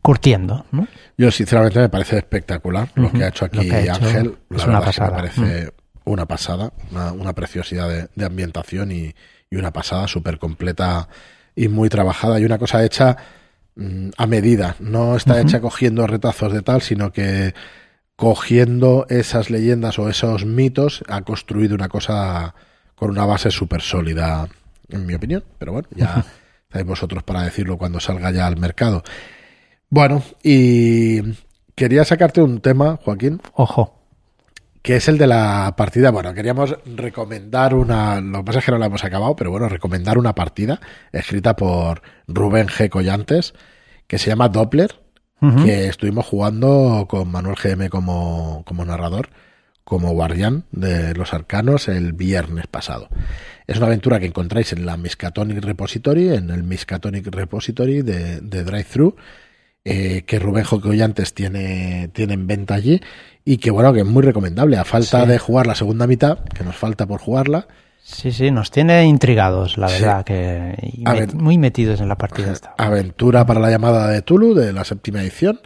curtiendo. 0.00 0.64
¿no? 0.72 0.88
Yo 1.18 1.30
sinceramente 1.30 1.78
me 1.78 1.90
parece 1.90 2.16
espectacular 2.16 2.88
lo 2.94 3.12
que 3.12 3.24
ha 3.24 3.28
hecho 3.28 3.44
aquí 3.44 3.70
Ángel. 3.70 4.36
es 4.50 4.66
una 4.66 4.80
pasada. 4.80 5.10
me 5.10 5.16
parece 5.16 5.72
una 6.04 6.26
pasada, 6.26 6.72
una, 6.90 7.32
preciosidad 7.34 8.08
de, 8.14 8.24
ambientación 8.24 8.92
y, 8.92 9.14
una 9.50 9.72
pasada 9.72 10.08
súper 10.08 10.38
completa 10.38 11.08
y 11.54 11.68
muy 11.68 11.88
trabajada 11.88 12.40
y 12.40 12.44
una 12.44 12.58
cosa 12.58 12.84
hecha 12.84 13.16
a 14.16 14.26
medida. 14.26 14.76
No 14.78 15.16
está 15.16 15.40
hecha 15.40 15.60
cogiendo 15.60 16.06
retazos 16.06 16.52
de 16.52 16.62
tal, 16.62 16.82
sino 16.82 17.12
que 17.12 17.54
cogiendo 18.16 19.06
esas 19.08 19.50
leyendas 19.50 19.98
o 19.98 20.08
esos 20.08 20.44
mitos 20.44 21.02
ha 21.08 21.22
construido 21.22 21.74
una 21.74 21.88
cosa 21.88 22.54
con 22.94 23.10
una 23.10 23.26
base 23.26 23.50
súper 23.50 23.82
sólida, 23.82 24.48
en 24.88 25.06
mi 25.06 25.14
opinión. 25.14 25.44
Pero 25.58 25.72
bueno, 25.72 25.88
ya 25.94 26.24
estáis 26.68 26.86
vosotros 26.86 27.22
para 27.22 27.42
decirlo 27.42 27.76
cuando 27.76 28.00
salga 28.00 28.30
ya 28.30 28.46
al 28.46 28.56
mercado. 28.56 29.02
Bueno, 29.90 30.22
y 30.42 31.20
quería 31.74 32.04
sacarte 32.04 32.40
un 32.42 32.60
tema, 32.60 32.98
Joaquín. 33.02 33.40
Ojo. 33.54 34.03
Que 34.84 34.96
es 34.96 35.08
el 35.08 35.16
de 35.16 35.26
la 35.26 35.72
partida. 35.78 36.10
Bueno, 36.10 36.34
queríamos 36.34 36.76
recomendar 36.84 37.72
una. 37.72 38.20
Lo 38.20 38.40
que 38.40 38.44
pasa 38.44 38.58
es 38.58 38.66
que 38.66 38.70
no 38.70 38.76
la 38.76 38.84
hemos 38.84 39.02
acabado, 39.02 39.34
pero 39.34 39.50
bueno, 39.50 39.66
recomendar 39.66 40.18
una 40.18 40.34
partida 40.34 40.78
escrita 41.10 41.56
por 41.56 42.02
Rubén 42.28 42.66
G. 42.66 42.90
Collantes, 42.90 43.54
que 44.06 44.18
se 44.18 44.28
llama 44.28 44.50
Doppler, 44.50 45.00
que 45.64 45.88
estuvimos 45.88 46.26
jugando 46.26 47.06
con 47.08 47.30
Manuel 47.30 47.56
GM 47.56 47.88
como, 47.88 48.62
como 48.66 48.84
narrador 48.84 49.30
como 49.84 50.12
guardián 50.12 50.64
de 50.70 51.14
los 51.14 51.32
arcanos 51.32 51.88
el 51.88 52.12
viernes 52.12 52.66
pasado. 52.66 53.08
Es 53.66 53.78
una 53.78 53.86
aventura 53.86 54.20
que 54.20 54.26
encontráis 54.26 54.74
en 54.74 54.84
la 54.84 54.98
Miskatonic 54.98 55.62
Repository, 55.64 56.34
en 56.34 56.50
el 56.50 56.62
Miskatonic 56.62 57.26
Repository 57.26 58.02
de, 58.02 58.40
de 58.40 58.64
Drive-Thru, 58.64 59.16
eh, 59.84 60.22
que 60.22 60.38
Rubén 60.38 60.64
Jocoyantes 60.64 61.34
tiene, 61.34 62.08
tiene 62.14 62.34
en 62.34 62.46
venta 62.46 62.74
allí 62.74 63.02
y 63.44 63.58
que 63.58 63.70
bueno, 63.70 63.92
que 63.92 64.00
es 64.00 64.06
muy 64.06 64.22
recomendable. 64.22 64.76
A 64.76 64.84
falta 64.84 65.26
de 65.26 65.38
jugar 65.38 65.66
la 65.66 65.74
segunda 65.74 66.06
mitad, 66.06 66.38
que 66.44 66.64
nos 66.64 66.76
falta 66.76 67.06
por 67.06 67.20
jugarla. 67.20 67.66
Sí, 68.02 68.32
sí, 68.32 68.50
nos 68.50 68.70
tiene 68.70 69.04
intrigados, 69.04 69.78
la 69.78 69.86
verdad, 69.86 70.24
que 70.24 70.76
muy 71.34 71.56
metidos 71.56 72.00
en 72.00 72.08
la 72.08 72.18
partida. 72.18 72.52
Esta. 72.52 72.74
Aventura 72.76 73.46
para 73.46 73.60
la 73.60 73.70
llamada 73.70 74.08
de 74.08 74.20
Tulu, 74.22 74.54
de 74.54 74.72
la 74.72 74.84
séptima 74.84 75.22
edición. 75.22 75.60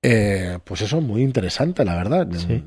Eh, 0.00 0.58
pues 0.64 0.80
eso, 0.82 1.00
muy 1.00 1.22
interesante, 1.22 1.84
la 1.84 1.94
verdad. 1.94 2.26
Sí 2.32 2.64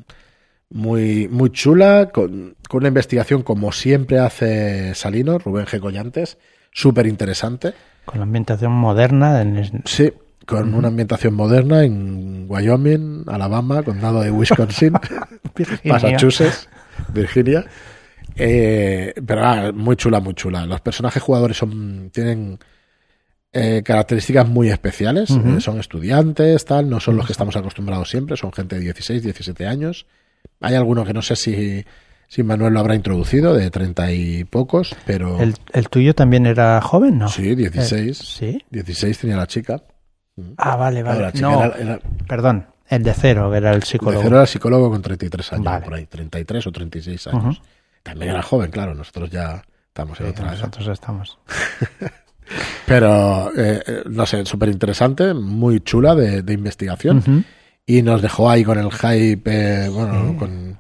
muy, 0.70 1.28
muy 1.28 1.52
chula, 1.52 2.10
con, 2.12 2.56
una 2.72 2.88
investigación 2.88 3.44
como 3.44 3.72
siempre 3.72 4.20
hace 4.20 4.94
Salino, 4.96 5.40
Rubén 5.40 5.66
G. 5.66 5.80
Collantes, 5.80 6.38
súper 6.72 7.08
interesante. 7.08 7.74
Con 8.06 8.20
la 8.20 8.24
ambientación 8.24 8.72
moderna. 8.72 9.42
En 9.42 9.84
Sí, 9.86 10.14
con 10.48 10.74
una 10.74 10.88
ambientación 10.88 11.34
moderna 11.34 11.84
en 11.84 12.46
Wyoming, 12.48 13.26
Alabama, 13.28 13.84
condado 13.84 14.22
de 14.22 14.32
Wisconsin, 14.32 14.94
Massachusetts, 15.84 16.70
Virginia. 17.14 17.66
Eh, 18.36 19.14
pero 19.26 19.46
ah, 19.46 19.72
muy 19.74 19.98
chula, 19.98 20.22
muy 20.22 20.34
chula. 20.34 20.66
Los 20.66 20.80
personajes 20.80 21.22
jugadores 21.22 21.58
son 21.58 22.10
tienen 22.14 22.58
eh, 23.52 23.82
características 23.84 24.48
muy 24.48 24.70
especiales. 24.70 25.32
Eh, 25.32 25.60
son 25.60 25.80
estudiantes, 25.80 26.64
tal, 26.64 26.90
no 26.90 27.02
son 27.02 27.18
los 27.18 27.26
que 27.26 27.34
estamos 27.34 27.58
acostumbrados 27.58 28.10
siempre, 28.10 28.38
son 28.38 28.54
gente 28.54 28.78
de 28.78 28.82
16, 28.82 29.24
17 29.24 29.68
años. 29.68 30.06
Hay 30.62 30.76
algunos 30.76 31.06
que 31.06 31.14
no 31.14 31.22
sé 31.22 31.36
si, 31.36 31.84
si 32.30 32.44
Manuel 32.44 32.74
lo 32.74 32.80
habrá 32.80 32.96
introducido, 32.96 33.54
de 33.54 33.70
treinta 33.70 34.14
y 34.14 34.46
pocos, 34.46 34.96
pero... 35.06 35.42
¿El, 35.42 35.56
¿El, 35.74 35.90
tuyo 35.90 36.16
también 36.16 36.46
era 36.46 36.80
joven, 36.80 37.18
no? 37.18 37.28
Sí, 37.28 37.54
16. 37.54 38.20
Eh, 38.20 38.24
¿Sí? 38.24 38.66
16 38.72 39.18
tenía 39.18 39.36
la 39.36 39.48
chica. 39.48 39.84
Ah, 40.58 40.76
vale, 40.76 41.04
vale. 41.04 41.32
no, 41.42 41.72
perdón, 42.28 42.68
el 42.88 43.04
de 43.04 43.14
cero 43.14 43.54
era 43.54 43.74
el 43.74 43.84
psicólogo. 43.84 44.12
El 44.12 44.18
de 44.18 44.24
cero 44.24 44.36
era 44.36 44.44
el 44.44 44.48
psicólogo 44.48 44.90
con 44.90 45.02
33 45.02 45.54
años, 45.54 45.84
por 45.84 45.94
ahí, 45.94 46.06
33 46.06 46.68
o 46.68 46.72
36 46.72 47.28
años. 47.28 47.62
También 48.04 48.32
era 48.32 48.42
joven, 48.42 48.72
claro, 48.72 48.94
nosotros 48.94 49.30
ya 49.30 49.62
estamos 49.88 50.20
en 50.22 50.28
otra 50.28 50.52
Nosotros 50.52 50.88
estamos. 50.88 51.38
Pero, 52.86 53.52
eh, 53.58 53.84
eh, 53.86 54.04
no 54.10 54.26
sé, 54.26 54.46
súper 54.46 54.70
interesante, 54.70 55.34
muy 55.34 55.82
chula 55.82 56.16
de, 56.16 56.42
de 56.42 56.54
investigación 56.54 57.46
y 57.86 58.02
nos 58.02 58.22
dejó 58.22 58.50
ahí 58.50 58.64
con 58.64 58.78
el 58.78 58.92
hype, 58.92 59.42
eh, 59.46 59.90
bueno, 59.90 60.38
con, 60.38 60.78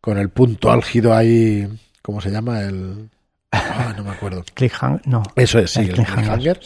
con, 0.00 0.18
el 0.18 0.28
punto 0.28 0.70
álgido 0.70 1.14
ahí, 1.14 1.66
¿cómo 2.02 2.20
se 2.20 2.30
llama? 2.30 2.60
El... 2.60 3.10
Ah, 3.50 3.92
no 3.96 4.04
me 4.04 4.10
acuerdo. 4.10 4.44
Cliffhanger, 4.54 5.06
no. 5.06 5.22
Eso 5.34 5.58
es, 5.58 5.70
sí, 5.72 5.80
el, 5.80 5.92
cliffhanger, 5.92 6.60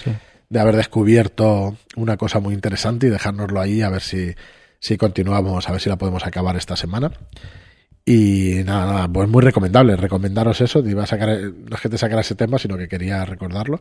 de 0.49 0.61
haber 0.61 0.77
descubierto 0.77 1.77
una 1.97 2.17
cosa 2.17 2.41
muy 2.41 2.55
interesante 2.55 3.07
y 3.07 3.11
dejárnoslo 3.11 3.61
ahí 3.61 3.83
a 3.83 3.91
ver 3.91 4.03
si, 4.03 4.35
si 4.79 4.97
continuamos, 4.97 5.69
a 5.69 5.73
ver 5.73 5.81
si 5.81 5.89
la 5.89 5.97
podemos 5.97 6.27
acabar 6.27 6.57
esta 6.57 6.77
semana. 6.77 7.11
Y 8.05 8.63
nada, 8.65 8.93
nada, 8.93 9.09
pues 9.09 9.29
muy 9.29 9.43
recomendable, 9.43 9.97
recomendaros 9.97 10.61
eso, 10.61 10.79
iba 10.89 11.03
a 11.03 11.07
sacar, 11.07 11.29
no 11.29 11.75
es 11.75 11.81
que 11.81 11.89
te 11.89 11.99
sacara 11.99 12.21
ese 12.21 12.37
tema, 12.37 12.57
sino 12.59 12.77
que 12.77 12.87
quería 12.87 13.25
recordarlo. 13.25 13.81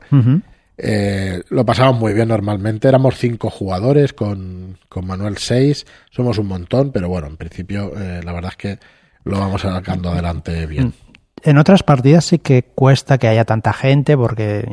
Eh, 0.78 1.43
lo 1.49 1.65
pasamos 1.65 1.99
muy 1.99 2.13
bien 2.13 2.30
normalmente. 2.30 2.88
Éramos 2.88 3.17
cinco 3.17 3.49
jugadores 3.51 4.13
con, 4.13 4.80
con 4.89 5.06
Manuel 5.06 5.38
seis. 5.38 5.86
Somos 6.10 6.38
un 6.38 6.47
montón, 6.47 6.91
pero 6.91 7.08
bueno, 7.08 7.28
en 7.28 7.38
principio 7.38 7.93
eh, 7.95 8.21
la 8.23 8.34
verdad 8.34 8.51
es 8.51 8.58
que 8.58 8.80
lo 9.23 9.39
vamos 9.39 9.62
sacando 9.62 10.10
adelante 10.10 10.65
bien. 10.65 10.93
En 11.43 11.58
otras 11.60 11.84
partidas 11.84 12.25
sí 12.25 12.39
que 12.39 12.63
cuesta 12.63 13.19
que 13.19 13.28
haya 13.28 13.45
tanta 13.45 13.73
gente 13.73 14.17
porque 14.17 14.65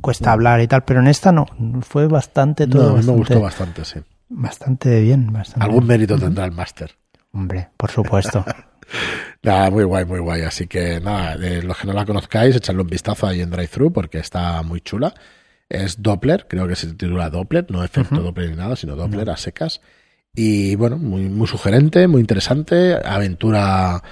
cuesta 0.00 0.32
hablar 0.32 0.60
y 0.60 0.68
tal, 0.68 0.84
pero 0.84 1.00
en 1.00 1.06
esta 1.06 1.32
no. 1.32 1.46
Fue 1.82 2.06
bastante 2.06 2.66
todo. 2.66 2.96
me 2.96 3.12
gustó 3.12 3.40
bastante, 3.40 3.84
sí. 3.84 4.00
Bastante 4.28 5.00
bien. 5.00 5.32
Bastante 5.32 5.64
Algún 5.64 5.86
mérito 5.86 6.18
tendrá 6.18 6.44
el 6.44 6.52
máster. 6.52 6.92
Hombre, 7.32 7.68
por 7.76 7.90
supuesto. 7.90 8.44
Nada, 9.42 9.70
muy 9.70 9.84
guay, 9.84 10.04
muy 10.04 10.20
guay. 10.20 10.42
Así 10.42 10.66
que 10.66 11.00
nada, 11.00 11.36
de 11.36 11.62
los 11.62 11.76
que 11.76 11.86
no 11.86 11.92
la 11.92 12.04
conozcáis, 12.04 12.56
echadle 12.56 12.82
un 12.82 12.88
vistazo 12.88 13.26
ahí 13.26 13.40
en 13.40 13.50
Drive-Thru 13.50 13.92
porque 13.92 14.18
está 14.18 14.62
muy 14.62 14.80
chula. 14.80 15.14
Es 15.68 16.02
Doppler, 16.02 16.46
creo 16.48 16.68
que 16.68 16.76
se 16.76 16.88
titula 16.88 17.30
Doppler, 17.30 17.66
no 17.70 17.82
efecto 17.82 18.16
Doppler 18.16 18.50
ni 18.50 18.56
nada, 18.56 18.76
sino 18.76 18.96
Doppler 18.96 19.30
a 19.30 19.36
secas. 19.36 19.80
Y 20.34 20.74
bueno, 20.76 20.98
muy, 20.98 21.22
muy 21.28 21.46
sugerente, 21.46 22.06
muy 22.08 22.20
interesante, 22.20 22.94
aventura 22.94 24.02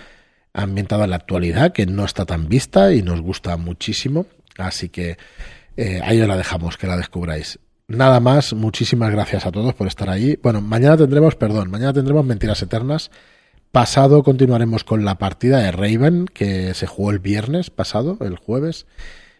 ambientada 0.55 1.05
en 1.05 1.11
la 1.11 1.17
actualidad, 1.17 1.73
que 1.73 1.87
no 1.87 2.05
está 2.05 2.25
tan 2.27 2.49
vista 2.49 2.93
y 2.93 3.03
nos 3.03 3.21
gusta 3.21 3.57
muchísimo. 3.57 4.27
Así 4.59 4.89
que 4.89 5.17
eh, 5.77 6.01
ahí 6.03 6.21
os 6.21 6.29
la 6.29 6.37
dejamos, 6.37 6.77
que 6.77 6.87
la 6.87 6.97
descubráis. 6.97 7.59
Nada 7.89 8.21
más, 8.21 8.55
muchísimas 8.55 9.11
gracias 9.11 9.45
a 9.47 9.53
todos 9.53 9.75
por 9.75 9.87
estar 9.87 10.09
ahí. 10.09 10.39
Bueno, 10.43 10.61
mañana 10.61 10.97
tendremos, 10.97 11.35
perdón, 11.35 11.71
mañana 11.71 11.93
tendremos 11.93 12.25
Mentiras 12.25 12.63
Eternas 12.63 13.11
Pasado 13.73 14.23
continuaremos 14.23 14.85
con 14.85 15.07
la 15.07 15.17
partida 15.17 15.57
de 15.61 15.73
Raven 15.73 16.27
que 16.27 16.75
se 16.75 16.87
jugó 16.87 17.11
el 17.11 17.21
viernes 17.21 17.71
pasado, 17.71 18.19
el 18.21 18.37
jueves. 18.37 18.85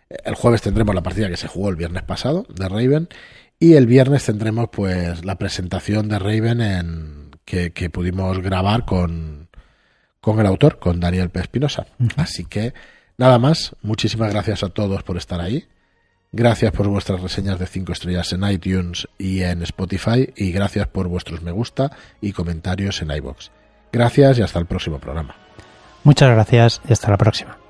El 0.09 0.37
jueves 0.37 0.63
tendremos 0.63 0.95
la 0.95 1.03
partida 1.03 1.29
que 1.29 1.37
se 1.37 1.49
jugó 1.49 1.69
el 1.69 1.77
viernes 1.77 2.03
pasado 2.03 2.47
de 2.49 2.67
Raven 2.67 3.11
y 3.61 3.75
el 3.75 3.87
viernes 3.87 4.25
tendremos 4.25 4.71
pues 4.73 5.27
la 5.27 5.37
presentación 5.37 6.09
de 6.09 6.19
Raven 6.19 6.63
en 6.63 7.31
que, 7.45 7.91
pudimos 7.91 8.39
grabar 8.41 8.87
con, 8.87 9.51
con 10.23 10.41
el 10.41 10.47
autor, 10.47 10.79
con 10.79 10.99
Daniel 10.99 11.29
P. 11.29 11.41
Espinosa. 11.41 11.87
Así 12.17 12.47
que 12.47 12.73
nada 13.19 13.39
más, 13.39 13.77
muchísimas 13.83 14.33
gracias 14.33 14.63
a 14.63 14.71
todos 14.71 15.03
por 15.03 15.19
estar 15.19 15.43
ahí. 15.43 15.67
Gracias 16.35 16.73
por 16.73 16.89
vuestras 16.89 17.21
reseñas 17.21 17.59
de 17.59 17.67
5 17.67 17.93
estrellas 17.93 18.33
en 18.33 18.43
iTunes 18.45 19.07
y 19.19 19.43
en 19.43 19.63
Spotify 19.63 20.33
y 20.35 20.51
gracias 20.51 20.89
por 20.89 21.07
vuestros 21.07 21.43
me 21.43 21.53
gusta 21.53 21.93
y 22.23 22.33
comentarios 22.33 23.03
en 23.03 23.11
iBox. 23.11 23.51
Gracias 23.93 24.39
y 24.39 24.43
hasta 24.43 24.59
el 24.59 24.65
próximo 24.65 24.99
programa. 24.99 25.37
Muchas 26.05 26.31
gracias 26.31 26.81
y 26.89 26.93
hasta 26.95 27.11
la 27.11 27.19
próxima. 27.19 27.62